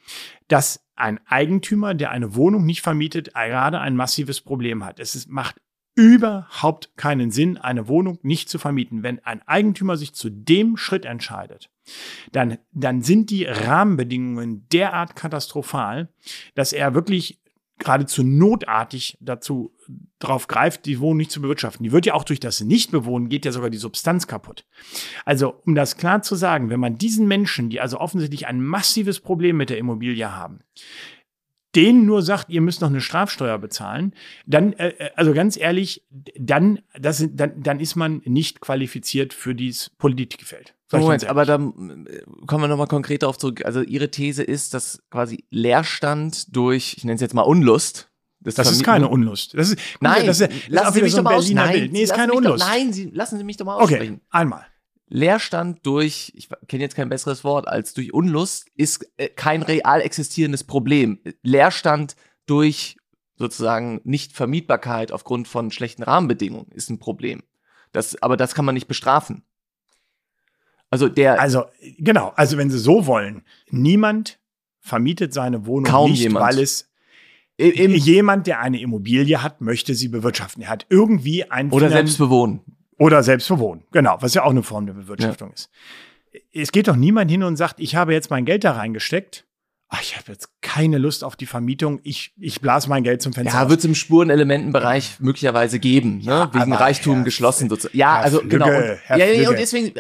dass 0.47 0.85
ein 0.95 1.19
Eigentümer, 1.25 1.93
der 1.93 2.11
eine 2.11 2.35
Wohnung 2.35 2.65
nicht 2.65 2.81
vermietet, 2.81 3.33
gerade 3.33 3.79
ein 3.79 3.95
massives 3.95 4.41
Problem 4.41 4.83
hat. 4.83 4.99
Es 4.99 5.15
ist, 5.15 5.29
macht 5.29 5.55
überhaupt 5.95 6.95
keinen 6.95 7.31
Sinn, 7.31 7.57
eine 7.57 7.87
Wohnung 7.87 8.19
nicht 8.21 8.49
zu 8.49 8.59
vermieten. 8.59 9.03
Wenn 9.03 9.19
ein 9.19 9.41
Eigentümer 9.47 9.97
sich 9.97 10.13
zu 10.13 10.29
dem 10.29 10.77
Schritt 10.77 11.05
entscheidet, 11.05 11.69
dann, 12.31 12.57
dann 12.71 13.01
sind 13.01 13.29
die 13.29 13.45
Rahmenbedingungen 13.45 14.67
derart 14.69 15.15
katastrophal, 15.15 16.09
dass 16.55 16.73
er 16.73 16.93
wirklich 16.93 17.41
geradezu 17.81 18.23
notartig 18.23 19.17
dazu 19.19 19.75
drauf 20.19 20.47
greift, 20.47 20.85
die 20.85 20.99
Wohnung 20.99 21.17
nicht 21.17 21.31
zu 21.31 21.41
bewirtschaften. 21.41 21.83
Die 21.83 21.91
wird 21.91 22.05
ja 22.05 22.13
auch 22.13 22.23
durch 22.23 22.39
das 22.39 22.61
Nichtbewohnen 22.61 23.27
geht 23.27 23.43
ja 23.43 23.51
sogar 23.51 23.71
die 23.71 23.77
Substanz 23.77 24.27
kaputt. 24.27 24.65
Also, 25.25 25.55
um 25.65 25.73
das 25.73 25.97
klar 25.97 26.21
zu 26.21 26.35
sagen, 26.35 26.69
wenn 26.69 26.79
man 26.79 26.99
diesen 26.99 27.27
Menschen, 27.27 27.69
die 27.69 27.81
also 27.81 27.99
offensichtlich 27.99 28.45
ein 28.45 28.61
massives 28.63 29.19
Problem 29.19 29.57
mit 29.57 29.71
der 29.71 29.79
Immobilie 29.79 30.31
haben, 30.31 30.59
denen 31.75 32.05
nur 32.05 32.21
sagt, 32.21 32.49
ihr 32.49 32.61
müsst 32.61 32.81
noch 32.81 32.89
eine 32.89 33.01
Strafsteuer 33.01 33.57
bezahlen, 33.57 34.13
dann, 34.45 34.73
äh, 34.73 34.89
äh 34.89 35.09
also 35.15 35.33
ganz 35.33 35.57
ehrlich, 35.57 36.03
dann, 36.37 36.79
das, 36.99 37.25
dann, 37.31 37.61
dann 37.61 37.79
ist 37.79 37.95
man 37.95 38.21
nicht 38.25 38.61
qualifiziert 38.61 39.33
für 39.33 39.55
dieses 39.55 39.89
Politikfeld. 39.89 40.75
Moment, 40.91 41.25
aber 41.25 41.45
da 41.45 41.55
äh, 41.55 41.59
kommen 42.47 42.63
wir 42.63 42.67
nochmal 42.67 42.87
konkret 42.87 43.23
darauf 43.23 43.37
zurück. 43.37 43.63
Also 43.63 43.81
Ihre 43.81 44.11
These 44.11 44.43
ist, 44.43 44.73
dass 44.73 45.01
quasi 45.09 45.45
Leerstand 45.49 46.53
durch, 46.55 46.95
ich 46.97 47.05
nenne 47.05 47.15
es 47.15 47.21
jetzt 47.21 47.33
mal 47.33 47.43
Unlust, 47.43 48.09
das, 48.43 48.55
das 48.55 48.71
ist 48.71 48.83
keine 48.83 49.07
Unlust. 49.07 49.53
Das 49.53 49.69
ist, 49.69 49.79
nein, 49.99 50.25
das 50.25 50.39
ist, 50.39 50.51
das 50.51 50.67
lassen 50.67 50.93
Sie 50.95 51.01
mich 51.03 51.11
so 51.11 51.17
doch 51.17 51.23
mal 51.25 51.35
aus. 51.35 51.49
Nein, 51.51 51.89
Nee, 51.91 52.01
ist 52.01 52.13
keine 52.13 52.33
Unlust. 52.33 52.63
Doch, 52.63 52.67
nein, 52.67 52.91
Sie, 52.91 53.11
lassen 53.13 53.37
Sie 53.37 53.43
mich 53.43 53.57
doch 53.57 53.65
mal 53.65 53.75
aussprechen. 53.75 54.15
Okay, 54.15 54.25
einmal. 54.31 54.65
Leerstand 55.13 55.85
durch, 55.85 56.31
ich 56.35 56.47
kenne 56.69 56.83
jetzt 56.83 56.95
kein 56.95 57.09
besseres 57.09 57.43
Wort 57.43 57.67
als 57.67 57.93
durch 57.93 58.13
Unlust, 58.13 58.67
ist 58.77 59.11
äh, 59.17 59.27
kein 59.27 59.61
real 59.61 59.99
existierendes 59.99 60.63
Problem. 60.63 61.19
Leerstand 61.43 62.15
durch 62.45 62.95
sozusagen 63.35 63.99
Nichtvermietbarkeit 64.05 65.11
aufgrund 65.11 65.49
von 65.49 65.69
schlechten 65.69 66.03
Rahmenbedingungen 66.03 66.71
ist 66.71 66.89
ein 66.89 66.97
Problem. 66.97 67.43
Das, 67.91 68.21
aber 68.23 68.37
das 68.37 68.55
kann 68.55 68.63
man 68.63 68.73
nicht 68.73 68.87
bestrafen. 68.87 69.43
Also 70.89 71.09
der. 71.09 71.41
Also 71.41 71.65
genau. 71.97 72.31
Also 72.37 72.57
wenn 72.57 72.69
Sie 72.69 72.79
so 72.79 73.05
wollen, 73.05 73.43
niemand 73.69 74.39
vermietet 74.79 75.33
seine 75.33 75.65
Wohnung 75.65 75.91
Kaum 75.91 76.11
nicht, 76.11 76.21
jemand. 76.21 76.45
weil 76.45 76.63
es 76.63 76.89
jemand, 77.57 78.47
der 78.47 78.61
eine 78.61 78.79
Immobilie 78.79 79.43
hat, 79.43 79.59
möchte 79.59 79.93
sie 79.93 80.07
bewirtschaften. 80.07 80.63
Er 80.63 80.69
hat 80.69 80.85
irgendwie 80.89 81.51
ein 81.51 81.69
oder 81.69 81.89
selbst 81.89 82.17
bewohnen 82.17 82.61
oder 83.01 83.23
selbst 83.23 83.47
bewohnen. 83.47 83.83
Genau, 83.91 84.17
was 84.19 84.35
ja 84.35 84.43
auch 84.43 84.51
eine 84.51 84.61
Form 84.61 84.85
der 84.85 84.93
Bewirtschaftung 84.93 85.49
ja. 85.49 85.53
ist. 85.55 85.69
Es 86.53 86.71
geht 86.71 86.87
doch 86.87 86.95
niemand 86.95 87.31
hin 87.31 87.41
und 87.41 87.57
sagt, 87.57 87.79
ich 87.79 87.95
habe 87.95 88.13
jetzt 88.13 88.29
mein 88.29 88.45
Geld 88.45 88.63
da 88.63 88.73
reingesteckt. 88.73 89.47
Ach, 89.89 90.01
ich 90.01 90.15
habe 90.15 90.31
jetzt 90.31 90.49
keine 90.61 90.99
Lust 90.99 91.23
auf 91.23 91.35
die 91.35 91.47
Vermietung. 91.47 91.99
Ich, 92.03 92.31
ich 92.37 92.61
blase 92.61 92.87
mein 92.87 93.03
Geld 93.03 93.21
zum 93.21 93.33
Fenster. 93.33 93.57
Ja, 93.57 93.69
wird 93.69 93.79
es 93.79 93.85
im 93.85 93.95
Spurenelementenbereich 93.95 95.19
möglicherweise 95.19 95.79
geben, 95.79 96.19
ne? 96.19 96.23
Ja, 96.25 96.53
Wegen 96.53 96.71
Reichtum 96.71 97.15
Herr 97.15 97.23
geschlossen. 97.23 97.69
Ja, 97.91 98.15
Herr 98.15 98.23
also 98.23 98.39
Flügge, 98.39 98.59
genau. 98.59 98.67
Und, 98.67 98.99
ja, 99.09 99.17
ja, 99.17 99.49
und 99.49 99.59
deswegen, 99.59 99.93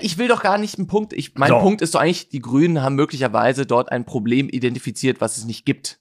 ich 0.00 0.18
will 0.18 0.26
doch 0.26 0.42
gar 0.42 0.58
nicht 0.58 0.78
einen 0.78 0.88
Punkt. 0.88 1.12
Ich, 1.12 1.34
mein 1.36 1.50
so. 1.50 1.58
Punkt 1.58 1.82
ist 1.82 1.94
doch 1.94 2.00
eigentlich, 2.00 2.30
die 2.30 2.40
Grünen 2.40 2.82
haben 2.82 2.96
möglicherweise 2.96 3.66
dort 3.66 3.92
ein 3.92 4.06
Problem 4.06 4.48
identifiziert, 4.48 5.20
was 5.20 5.36
es 5.36 5.44
nicht 5.44 5.64
gibt. 5.64 6.00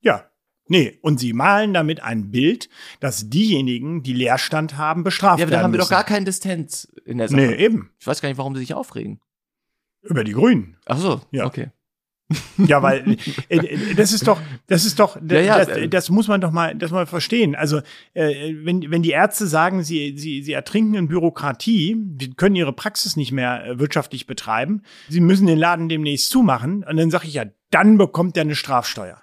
Ja, 0.00 0.29
Nee, 0.70 1.00
und 1.02 1.18
sie 1.18 1.32
malen 1.32 1.74
damit 1.74 2.00
ein 2.00 2.30
Bild, 2.30 2.68
dass 3.00 3.28
diejenigen, 3.28 4.04
die 4.04 4.12
Leerstand 4.12 4.78
haben, 4.78 5.02
bestraft 5.02 5.40
werden. 5.40 5.50
Ja, 5.50 5.56
aber 5.56 5.62
da 5.62 5.64
haben 5.64 5.72
wir 5.72 5.78
müssen. 5.78 5.90
doch 5.90 5.96
gar 5.96 6.04
keinen 6.04 6.24
Distanz 6.24 6.86
in 7.04 7.18
der 7.18 7.26
Sache. 7.26 7.40
Nee, 7.40 7.54
eben. 7.56 7.90
Ich 7.98 8.06
weiß 8.06 8.20
gar 8.20 8.28
nicht, 8.28 8.38
warum 8.38 8.54
sie 8.54 8.60
sich 8.60 8.72
aufregen. 8.72 9.20
Über 10.02 10.22
die 10.22 10.30
Grünen. 10.30 10.76
Ach 10.86 10.98
so, 10.98 11.22
ja. 11.32 11.44
okay. 11.44 11.70
Ja, 12.56 12.84
weil 12.84 13.16
äh, 13.48 13.56
äh, 13.56 13.94
das 13.96 14.12
ist 14.12 14.28
doch, 14.28 14.40
das 14.68 14.84
ist 14.84 15.00
doch, 15.00 15.18
ja, 15.28 15.40
ja, 15.40 15.58
das, 15.58 15.68
äh, 15.76 15.88
das, 15.88 16.08
muss 16.08 16.28
man 16.28 16.40
doch 16.40 16.52
mal, 16.52 16.76
das 16.76 16.92
mal 16.92 17.06
verstehen. 17.06 17.56
Also 17.56 17.80
äh, 18.14 18.54
wenn 18.62 18.88
wenn 18.92 19.02
die 19.02 19.10
Ärzte 19.10 19.48
sagen, 19.48 19.82
sie 19.82 20.16
sie 20.16 20.40
sie 20.40 20.52
ertrinken 20.52 20.94
in 20.94 21.08
Bürokratie, 21.08 21.96
die 21.98 22.30
können 22.34 22.54
ihre 22.54 22.72
Praxis 22.72 23.16
nicht 23.16 23.32
mehr 23.32 23.72
wirtschaftlich 23.80 24.28
betreiben, 24.28 24.82
sie 25.08 25.20
müssen 25.20 25.48
den 25.48 25.58
Laden 25.58 25.88
demnächst 25.88 26.30
zumachen, 26.30 26.84
und 26.84 26.96
dann 26.96 27.10
sage 27.10 27.26
ich 27.26 27.34
ja, 27.34 27.46
dann 27.70 27.98
bekommt 27.98 28.36
er 28.36 28.42
eine 28.42 28.54
Strafsteuer. 28.54 29.20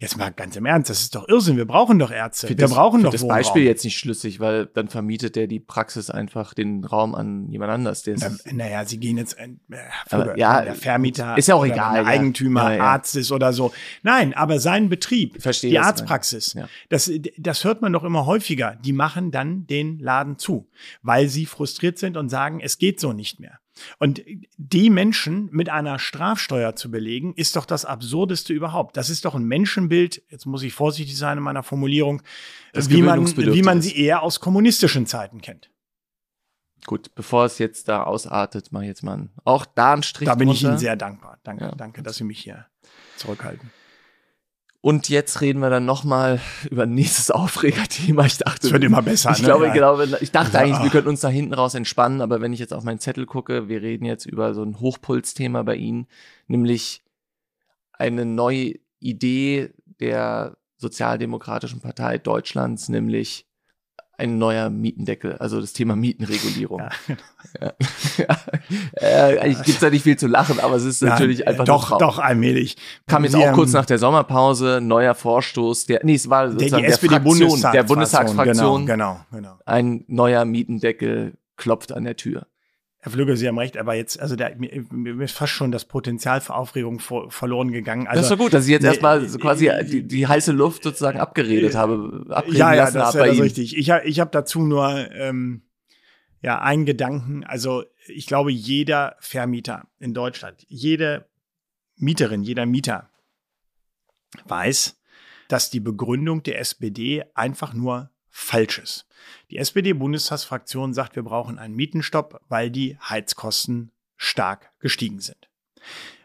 Jetzt 0.00 0.16
mal 0.16 0.30
ganz 0.30 0.56
im 0.56 0.66
Ernst, 0.66 0.90
das 0.90 1.00
ist 1.00 1.14
doch 1.14 1.28
Irrsinn. 1.28 1.56
Wir 1.56 1.64
brauchen 1.64 1.98
doch 1.98 2.10
Ärzte. 2.10 2.48
Wir 2.48 2.56
das, 2.56 2.72
brauchen 2.72 3.02
doch 3.02 3.12
das 3.12 3.22
Wohnraum. 3.22 3.38
Beispiel 3.38 3.62
jetzt 3.64 3.84
nicht 3.84 3.98
schlüssig, 3.98 4.40
weil 4.40 4.66
dann 4.66 4.88
vermietet 4.88 5.36
der 5.36 5.46
die 5.46 5.60
Praxis 5.60 6.10
einfach 6.10 6.54
den 6.54 6.84
Raum 6.84 7.14
an 7.14 7.50
jemand 7.50 7.72
anders. 7.72 8.02
Der 8.02 8.16
Na, 8.18 8.30
naja, 8.52 8.84
sie 8.84 8.98
gehen 8.98 9.16
jetzt 9.16 9.38
ein, 9.38 9.60
äh, 9.70 9.76
aber, 10.10 10.36
ja, 10.38 10.62
der 10.62 10.74
Vermieter, 10.74 11.36
ist 11.38 11.48
ja 11.48 11.54
auch 11.54 11.64
egal, 11.64 11.94
der 11.94 12.06
Eigentümer, 12.06 12.70
ja, 12.72 12.76
ja. 12.76 12.82
Arzt 12.84 13.16
ist 13.16 13.32
oder 13.32 13.52
so. 13.52 13.72
Nein, 14.02 14.34
aber 14.34 14.60
sein 14.60 14.88
Betrieb, 14.88 15.40
Verstehe 15.40 15.70
die 15.70 15.78
Arztpraxis, 15.78 16.54
ja. 16.54 16.68
das, 16.88 17.10
das 17.38 17.64
hört 17.64 17.82
man 17.82 17.92
doch 17.92 18.04
immer 18.04 18.26
häufiger. 18.26 18.76
Die 18.84 18.92
machen 18.92 19.30
dann 19.30 19.66
den 19.66 19.98
Laden 19.98 20.38
zu, 20.38 20.68
weil 21.02 21.28
sie 21.28 21.46
frustriert 21.46 21.98
sind 21.98 22.16
und 22.16 22.28
sagen, 22.28 22.60
es 22.60 22.78
geht 22.78 23.00
so 23.00 23.12
nicht 23.12 23.40
mehr. 23.40 23.58
Und 23.98 24.22
die 24.56 24.90
Menschen 24.90 25.48
mit 25.52 25.68
einer 25.68 25.98
Strafsteuer 25.98 26.76
zu 26.76 26.90
belegen, 26.90 27.34
ist 27.34 27.56
doch 27.56 27.66
das 27.66 27.84
Absurdeste 27.84 28.52
überhaupt. 28.52 28.96
Das 28.96 29.10
ist 29.10 29.24
doch 29.24 29.34
ein 29.34 29.44
Menschenbild, 29.44 30.22
jetzt 30.28 30.46
muss 30.46 30.62
ich 30.62 30.72
vorsichtig 30.72 31.16
sein 31.16 31.38
in 31.38 31.44
meiner 31.44 31.62
Formulierung, 31.62 32.22
wie 32.74 33.02
man, 33.02 33.26
wie 33.36 33.62
man 33.62 33.82
sie 33.82 33.96
eher 33.96 34.22
aus 34.22 34.40
kommunistischen 34.40 35.06
Zeiten 35.06 35.40
kennt. 35.40 35.70
Gut, 36.86 37.14
bevor 37.14 37.46
es 37.46 37.58
jetzt 37.58 37.88
da 37.88 38.04
ausartet, 38.04 38.70
mache 38.70 38.84
ich 38.84 38.88
jetzt 38.88 39.02
mal 39.02 39.28
auch 39.44 39.66
da 39.66 39.92
einen 39.92 40.04
Strich. 40.04 40.26
Da 40.26 40.36
bin 40.36 40.46
drunter. 40.46 40.60
ich 40.60 40.64
Ihnen 40.64 40.78
sehr 40.78 40.96
dankbar. 40.96 41.38
Danke, 41.42 41.64
ja. 41.64 41.74
danke, 41.74 42.02
dass 42.02 42.16
Sie 42.16 42.24
mich 42.24 42.38
hier 42.38 42.66
zurückhalten. 43.16 43.70
Und 44.86 45.08
jetzt 45.08 45.40
reden 45.40 45.58
wir 45.58 45.68
dann 45.68 45.84
nochmal 45.84 46.40
über 46.70 46.84
ein 46.84 46.94
nächstes 46.94 47.32
Aufregerthema. 47.32 48.24
Ich 48.24 48.38
dachte, 48.38 48.68
es 48.68 48.72
wird 48.72 48.84
immer 48.84 49.02
besser. 49.02 49.32
Ich 49.32 49.40
ne? 49.40 49.46
glaube, 49.46 49.66
ja. 49.66 49.72
genau, 49.72 50.00
ich 50.20 50.30
dachte 50.30 50.60
eigentlich, 50.60 50.80
wir 50.80 50.90
könnten 50.90 51.08
uns 51.08 51.18
da 51.22 51.28
hinten 51.28 51.54
raus 51.54 51.74
entspannen, 51.74 52.20
aber 52.20 52.40
wenn 52.40 52.52
ich 52.52 52.60
jetzt 52.60 52.72
auf 52.72 52.84
meinen 52.84 53.00
Zettel 53.00 53.26
gucke, 53.26 53.68
wir 53.68 53.82
reden 53.82 54.04
jetzt 54.04 54.26
über 54.26 54.54
so 54.54 54.62
ein 54.62 54.78
Hochpulsthema 54.78 55.64
bei 55.64 55.74
Ihnen, 55.74 56.06
nämlich 56.46 57.02
eine 57.94 58.24
neue 58.24 58.74
Idee 59.00 59.70
der 59.98 60.56
Sozialdemokratischen 60.76 61.80
Partei 61.80 62.18
Deutschlands, 62.18 62.88
nämlich 62.88 63.44
ein 64.18 64.38
neuer 64.38 64.70
Mietendeckel, 64.70 65.36
also 65.38 65.60
das 65.60 65.72
Thema 65.72 65.96
Mietenregulierung. 65.96 66.82
Ja, 66.86 66.90
genau. 67.06 67.72
ja. 68.18 68.36
äh, 69.00 69.38
eigentlich 69.38 69.62
gibt's 69.62 69.80
da 69.80 69.88
nicht 69.88 70.02
viel 70.02 70.18
zu 70.18 70.26
lachen, 70.26 70.58
aber 70.58 70.74
es 70.74 70.84
ist 70.84 71.00
ja, 71.00 71.10
natürlich 71.10 71.46
einfach 71.46 71.64
doch, 71.64 71.96
doch 71.98 72.18
allmählich. 72.18 72.76
Kam 73.06 73.24
jetzt 73.24 73.36
auch 73.36 73.52
kurz 73.52 73.72
nach 73.72 73.86
der 73.86 73.98
Sommerpause 73.98 74.80
neuer 74.82 75.14
Vorstoß, 75.14 75.86
der 75.86 76.00
nee, 76.02 76.14
es 76.14 76.28
war 76.28 76.50
sozusagen 76.50 76.82
der, 76.82 76.98
die 76.98 77.08
der 77.08 77.10
Fraktion, 77.10 77.72
der 77.72 77.82
Bundestagsfraktion, 77.84 78.86
genau, 78.86 79.20
genau, 79.30 79.40
genau. 79.40 79.58
Ein 79.64 80.04
neuer 80.08 80.44
Mietendeckel 80.44 81.34
klopft 81.56 81.92
an 81.92 82.04
der 82.04 82.16
Tür. 82.16 82.46
Herr 83.06 83.12
Flügge, 83.12 83.36
Sie 83.36 83.46
haben 83.46 83.56
recht, 83.56 83.76
aber 83.76 83.94
jetzt, 83.94 84.18
also 84.18 84.34
der, 84.34 84.56
mir, 84.56 84.84
mir 84.90 85.22
ist 85.22 85.36
fast 85.36 85.52
schon 85.52 85.70
das 85.70 85.84
Potenzial 85.84 86.40
für 86.40 86.56
Aufregung 86.56 86.98
vor, 86.98 87.30
verloren 87.30 87.70
gegangen. 87.70 88.08
Also, 88.08 88.16
das 88.16 88.26
ist 88.26 88.36
so 88.36 88.36
gut, 88.36 88.52
dass 88.52 88.64
ich 88.64 88.72
jetzt 88.72 88.82
ne, 88.82 88.88
erstmal 88.88 89.28
so 89.28 89.38
quasi 89.38 89.70
die, 89.88 90.02
die 90.02 90.26
heiße 90.26 90.50
Luft 90.50 90.82
sozusagen 90.82 91.20
abgeredet 91.20 91.74
äh, 91.74 91.76
habe, 91.76 92.26
abreden 92.30 92.56
ja, 92.56 92.74
ja, 92.74 92.90
das, 92.90 93.14
das 93.14 93.28
Ihnen. 93.28 93.42
richtig. 93.42 93.76
Ich, 93.76 93.88
ich 93.88 94.18
habe 94.18 94.30
dazu 94.32 94.60
nur 94.60 95.08
ähm, 95.12 95.62
ja 96.42 96.60
einen 96.60 96.84
Gedanken. 96.84 97.44
Also 97.44 97.84
ich 98.08 98.26
glaube, 98.26 98.50
jeder 98.50 99.14
Vermieter 99.20 99.86
in 100.00 100.12
Deutschland, 100.12 100.64
jede 100.66 101.28
Mieterin, 101.94 102.42
jeder 102.42 102.66
Mieter 102.66 103.08
weiß, 104.46 105.00
dass 105.46 105.70
die 105.70 105.78
Begründung 105.78 106.42
der 106.42 106.58
SPD 106.58 107.22
einfach 107.36 107.72
nur 107.72 108.10
falsch 108.36 108.78
ist. 108.78 109.06
Die 109.50 109.56
SPD-Bundestagsfraktion 109.56 110.92
sagt, 110.92 111.16
wir 111.16 111.22
brauchen 111.22 111.58
einen 111.58 111.74
Mietenstopp, 111.74 112.40
weil 112.48 112.70
die 112.70 112.98
Heizkosten 112.98 113.92
stark 114.16 114.72
gestiegen 114.78 115.20
sind. 115.20 115.48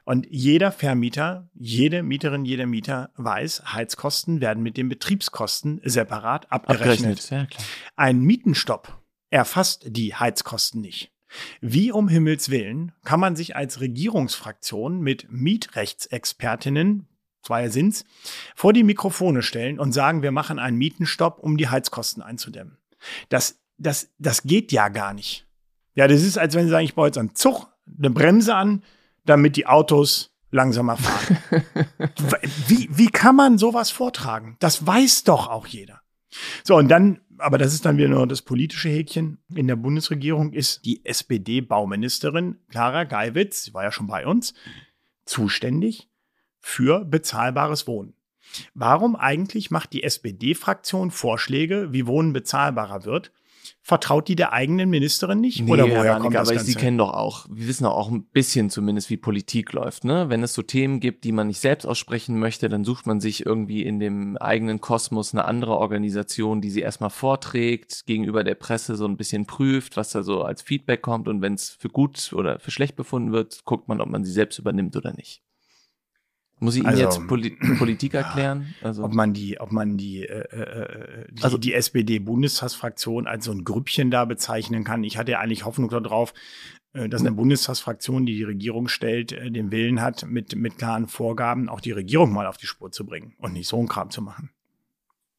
Und 0.04 0.28
jeder 0.30 0.72
Vermieter, 0.72 1.50
jede 1.54 2.04
Mieterin, 2.04 2.44
jeder 2.44 2.66
Mieter 2.66 3.12
weiß, 3.16 3.74
Heizkosten 3.74 4.42
werden 4.42 4.62
mit 4.62 4.76
den 4.76 4.90
Betriebskosten 4.90 5.80
separat 5.84 6.52
abgerechnet. 6.52 7.20
abgerechnet 7.20 7.52
ja, 7.52 7.66
Ein 7.96 8.20
Mietenstopp 8.20 9.02
erfasst 9.30 9.86
die 9.88 10.14
Heizkosten 10.14 10.82
nicht. 10.82 11.14
Wie 11.62 11.94
um 11.94 12.10
Himmels 12.10 12.50
Willen 12.50 12.92
kann 13.06 13.22
man 13.22 13.38
sich 13.38 13.56
als 13.56 13.80
Regierungsfraktion 13.80 15.00
mit 15.00 15.32
Mietrechtsexpertinnen, 15.32 17.08
zwei 17.42 17.70
sind's, 17.70 18.06
vor 18.56 18.74
die 18.74 18.84
Mikrofone 18.84 19.42
stellen 19.42 19.80
und 19.80 19.92
sagen, 19.92 20.22
wir 20.22 20.32
machen 20.32 20.60
einen 20.60 20.78
Mietenstopp, 20.78 21.40
um 21.40 21.58
die 21.58 21.70
Heizkosten 21.70 22.22
einzudämmen. 22.22 22.78
Das, 23.30 23.60
das, 23.78 24.10
das 24.20 24.44
geht 24.44 24.72
ja 24.72 24.90
gar 24.90 25.14
nicht. 25.14 25.48
Ja, 25.96 26.08
das 26.08 26.24
ist, 26.24 26.38
als 26.38 26.56
wenn 26.56 26.66
sie 26.66 26.72
sagen, 26.72 26.86
ich 26.86 26.96
baue 26.96 27.08
jetzt 27.08 27.18
einen 27.18 27.36
Zug, 27.36 27.68
eine 27.98 28.10
Bremse 28.10 28.56
an, 28.56 28.84
damit 29.26 29.56
die 29.56 29.68
Autos 29.68 30.34
langsamer 30.52 30.98
fahren. 30.98 31.38
wie, 32.68 32.90
wie 32.92 33.08
kann 33.08 33.36
man 33.36 33.58
sowas 33.58 33.90
vortragen? 33.90 34.58
Das 34.60 34.86
weiß 34.86 35.24
doch 35.24 35.48
auch 35.48 35.68
jeder. 35.68 36.02
So, 36.64 36.76
und 36.78 36.88
dann, 36.90 37.22
aber 37.38 37.58
das 37.58 37.74
ist 37.74 37.86
dann 37.86 37.98
wieder 37.98 38.10
nur 38.10 38.28
das 38.28 38.42
politische 38.42 38.90
Häkchen. 38.90 39.40
In 39.54 39.68
der 39.68 39.76
Bundesregierung 39.76 40.54
ist 40.54 40.86
die 40.86 41.06
SPD-Bauministerin 41.06 42.60
Clara 42.70 43.04
Geiwitz, 43.04 43.64
sie 43.64 43.74
war 43.74 43.84
ja 43.84 43.92
schon 43.92 44.08
bei 44.08 44.26
uns, 44.26 44.54
zuständig 45.26 46.11
für 46.62 47.04
bezahlbares 47.04 47.88
Wohnen. 47.88 48.14
Warum 48.74 49.16
eigentlich 49.16 49.72
macht 49.72 49.94
die 49.94 50.04
SPD-Fraktion 50.04 51.12
Vorschläge, 51.12 51.90
wie 51.92 52.08
Wohnen 52.08 52.34
bezahlbarer 52.34 53.06
wird? 53.06 53.32
Vertraut 53.84 54.28
die 54.28 54.36
der 54.36 54.54
eigenen 54.54 54.90
Ministerin 54.90 55.40
nicht? 55.40 55.62
Nee, 55.62 55.72
Oder 55.72 55.84
woher 55.84 56.12
Ranik, 56.12 56.24
kommt 56.24 56.36
das 56.36 56.48
aber 56.48 56.56
Ganze? 56.56 56.72
Sie 56.72 56.78
kennen 56.78 56.98
doch 56.98 57.14
auch, 57.14 57.48
wir 57.50 57.68
wissen 57.68 57.84
doch 57.84 57.96
auch 57.96 58.12
ein 58.12 58.24
bisschen 58.24 58.70
zumindest, 58.70 59.10
wie 59.10 59.18
Politik 59.18 59.74
läuft. 59.74 60.04
Ne? 60.04 60.30
Wenn 60.30 60.44
es 60.44 60.54
so 60.54 60.62
Themen 60.62 61.00
gibt, 61.00 61.24
die 61.24 61.32
man 61.32 61.48
nicht 61.48 61.60
selbst 61.60 61.86
aussprechen 61.86 62.38
möchte, 62.40 62.70
dann 62.70 62.84
sucht 62.84 63.08
man 63.08 63.20
sich 63.20 63.46
irgendwie 63.46 63.84
in 63.84 64.00
dem 64.00 64.38
eigenen 64.38 64.82
Kosmos 64.82 65.34
eine 65.34 65.46
andere 65.46 65.78
Organisation, 65.78 66.62
die 66.62 66.70
sie 66.70 66.82
erstmal 66.82 67.10
vorträgt, 67.10 68.06
gegenüber 68.06 68.44
der 68.44 68.56
Presse 68.56 68.96
so 68.96 69.06
ein 69.06 69.18
bisschen 69.18 69.46
prüft, 69.46 69.98
was 69.98 70.12
da 70.12 70.24
so 70.24 70.44
als 70.44 70.62
Feedback 70.62 71.02
kommt. 71.02 71.28
Und 71.28 71.42
wenn 71.42 71.54
es 71.54 71.70
für 71.70 71.90
gut 71.90 72.34
oder 72.34 72.60
für 72.60 72.72
schlecht 72.72 72.96
befunden 72.96 73.32
wird, 73.32 73.64
guckt 73.66 73.88
man, 73.88 74.02
ob 74.02 74.10
man 74.10 74.24
sie 74.24 74.32
selbst 74.32 74.60
übernimmt 74.60 74.96
oder 74.96 75.14
nicht. 75.14 75.42
Muss 76.64 76.76
ich 76.76 76.82
Ihnen 76.82 76.90
Also, 76.90 77.02
jetzt 77.04 77.28
Poli 77.28 77.58
Politik 77.80 78.14
erklären? 78.14 78.74
Also, 78.84 79.04
ob 79.04 79.14
man 79.14 79.34
die, 79.34 79.60
ob 79.60 79.72
man 79.72 79.98
die, 79.98 80.24
äh, 80.28 80.42
äh, 80.56 81.26
die, 81.32 81.44
Also- 81.44 81.58
die 81.58 81.74
SPD-Bundestagsfraktion 81.74 83.28
als 83.28 83.46
so 83.46 83.52
ein 83.52 83.64
Grüppchen 83.64 84.12
da 84.12 84.26
bezeichnen 84.26 84.84
kann. 84.84 85.04
Ich 85.04 85.18
hatte 85.18 85.32
ja 85.34 85.40
eigentlich 85.40 85.66
Hoffnung 85.66 85.90
darauf, 85.90 86.34
äh, 86.94 87.10
dass 87.10 87.22
eine 87.22 87.32
Bundestagsfraktion, 87.32 88.26
die 88.26 88.36
die 88.36 88.44
Regierung 88.44 88.88
stellt, 88.90 89.32
äh, 89.32 89.50
den 89.50 89.72
Willen 89.72 90.02
hat, 90.02 90.26
mit, 90.28 90.56
mit 90.56 90.78
klaren 90.78 91.08
Vorgaben 91.08 91.68
auch 91.68 91.82
die 91.82 91.92
Regierung 91.94 92.32
mal 92.32 92.46
auf 92.46 92.58
die 92.58 92.68
Spur 92.68 92.92
zu 92.92 93.06
bringen 93.06 93.34
und 93.40 93.54
nicht 93.54 93.68
so 93.68 93.80
einen 93.80 93.88
Kram 93.88 94.12
zu 94.12 94.22
machen. 94.22 94.52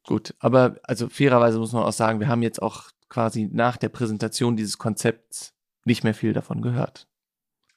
gut, 0.05 0.35
aber 0.41 0.77
also 0.83 1.09
fairerweise 1.09 1.59
muss 1.61 1.73
man 1.73 1.85
auch 1.85 1.93
sagen, 1.93 2.19
wir 2.19 2.27
haben 2.27 2.43
jetzt 2.43 2.61
auch 2.61 2.91
quasi 3.09 3.49
nach 3.53 3.77
der 3.77 3.91
Präsentation 3.91 4.57
dieses 4.57 4.77
Konzepts 4.79 5.55
nicht 5.85 6.03
mehr 6.03 6.15
viel 6.15 6.33
davon 6.33 6.63
gehört. 6.63 7.07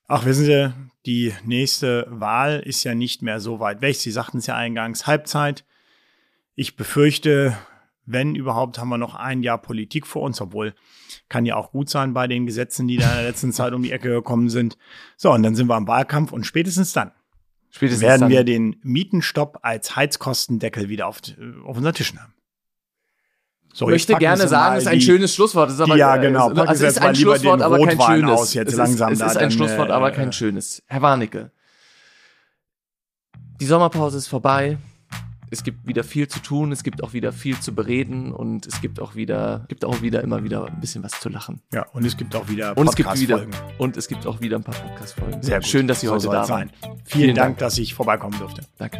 Ach, 0.08 0.26
wissen 0.26 0.46
Sie, 0.46 0.74
die 1.06 1.34
nächste 1.44 2.06
Wahl 2.10 2.60
ist 2.60 2.84
ja 2.84 2.96
nicht 2.96 3.22
mehr 3.22 3.40
so 3.40 3.60
weit 3.60 3.82
weg. 3.82 3.96
Sie 3.96 4.12
sagten 4.12 4.38
es 4.38 4.48
ja 4.48 4.56
eingangs, 4.56 5.08
Halbzeit. 5.08 5.66
Ich 6.54 6.76
befürchte, 6.76 7.58
wenn 8.06 8.36
überhaupt, 8.36 8.78
haben 8.78 8.90
wir 8.90 8.98
noch 8.98 9.16
ein 9.16 9.42
Jahr 9.42 9.58
Politik 9.58 10.06
vor 10.06 10.22
uns, 10.22 10.40
obwohl 10.42 10.76
kann 11.28 11.46
ja 11.46 11.56
auch 11.56 11.72
gut 11.72 11.90
sein 11.90 12.14
bei 12.14 12.28
den 12.28 12.46
Gesetzen, 12.46 12.88
die 12.88 12.98
da 12.98 13.10
in 13.10 13.16
der 13.16 13.28
letzten 13.28 13.52
Zeit 13.52 13.74
um 13.74 13.82
die 13.82 13.92
Ecke 13.92 14.10
gekommen 14.10 14.50
sind. 14.50 14.78
So, 15.18 15.32
und 15.32 15.44
dann 15.44 15.56
sind 15.56 15.68
wir 15.68 15.76
am 15.76 15.88
Wahlkampf 15.88 16.32
und 16.32 16.46
spätestens 16.46 16.94
dann 16.94 17.12
Spätestens 17.76 18.04
werden 18.04 18.22
dann, 18.22 18.30
wir 18.30 18.46
den 18.46 18.78
Mietenstopp 18.84 19.60
als 19.62 19.98
Heizkostendeckel 19.98 20.88
wieder 20.88 21.08
auf, 21.08 21.20
auf 21.66 21.76
unseren 21.76 21.94
Tischen 21.94 22.22
haben. 22.22 22.34
So, 23.78 23.88
ich 23.88 23.92
möchte 23.92 24.16
gerne 24.16 24.48
sagen, 24.48 24.78
es 24.78 24.84
ist 24.84 24.88
ein 24.88 25.02
schönes 25.02 25.36
Schlusswort. 25.36 25.70
Ist 25.70 25.82
aber, 25.82 25.98
Ja, 25.98 26.16
äh, 26.16 26.22
genau. 26.22 26.48
es- 26.48 26.56
Packen 26.56 26.70
Also 26.70 26.86
es 26.86 26.92
ist 26.96 27.02
ein 27.02 27.14
Schlusswort, 27.16 27.62
aber 27.62 27.78
kein 27.86 28.00
schönes. 28.00 28.32
aus 28.32 28.54
jetzt 28.54 28.72
es 28.72 28.78
langsam 28.78 29.12
ist, 29.12 29.20
es 29.20 29.26
da, 29.26 29.32
ist 29.32 29.38
ein 29.38 29.52
Schlusswort, 29.52 29.90
äh, 29.90 29.92
aber 29.92 30.12
kein 30.12 30.32
schönes. 30.32 30.82
Herr 30.88 31.02
Warnecke, 31.02 31.52
die 33.60 33.66
Sommerpause 33.66 34.18
ist 34.18 34.28
vorbei. 34.28 34.78
Es 35.52 35.62
gibt 35.64 35.86
wieder 35.86 36.06
viel 36.06 36.30
zu 36.30 36.40
tun, 36.40 36.72
es 36.72 36.84
gibt 36.84 37.04
auch 37.04 37.12
wieder 37.12 37.34
viel 37.34 37.60
zu 37.60 37.76
bereden 37.76 38.32
und 38.32 38.66
es 38.66 38.80
gibt 38.80 39.02
auch 39.02 39.14
wieder, 39.16 39.66
gibt 39.68 39.84
auch 39.84 40.02
wieder 40.02 40.22
immer 40.22 40.42
wieder 40.46 40.66
ein 40.68 40.80
bisschen 40.80 41.04
was 41.04 41.12
zu 41.20 41.28
lachen. 41.28 41.62
Ja, 41.74 41.86
und 41.92 42.06
es 42.06 42.16
gibt 42.16 42.34
auch 42.34 42.48
wieder 42.48 42.78
Und 42.78 42.88
es 42.90 42.96
gibt 42.96 43.20
wieder 43.20 43.46
und 43.78 43.98
es 43.98 44.08
gibt 44.08 44.26
auch 44.26 44.40
wieder 44.40 44.56
ein 44.56 44.64
paar 44.64 44.76
Podcast-Folgen. 44.76 45.44
Sehr 45.44 45.60
gut. 45.60 45.68
Schön, 45.68 45.88
dass 45.88 46.00
Sie 46.00 46.08
So 46.08 46.14
heute 46.14 46.28
da 46.28 46.32
waren. 46.32 46.48
sein. 46.48 46.72
Vielen, 46.82 47.00
Vielen 47.04 47.36
Dank, 47.36 47.48
Dank. 47.48 47.58
dass 47.58 47.78
ich 47.78 47.94
vorbeikommen 47.94 48.40
durfte. 48.40 48.62
Danke. 48.78 49.00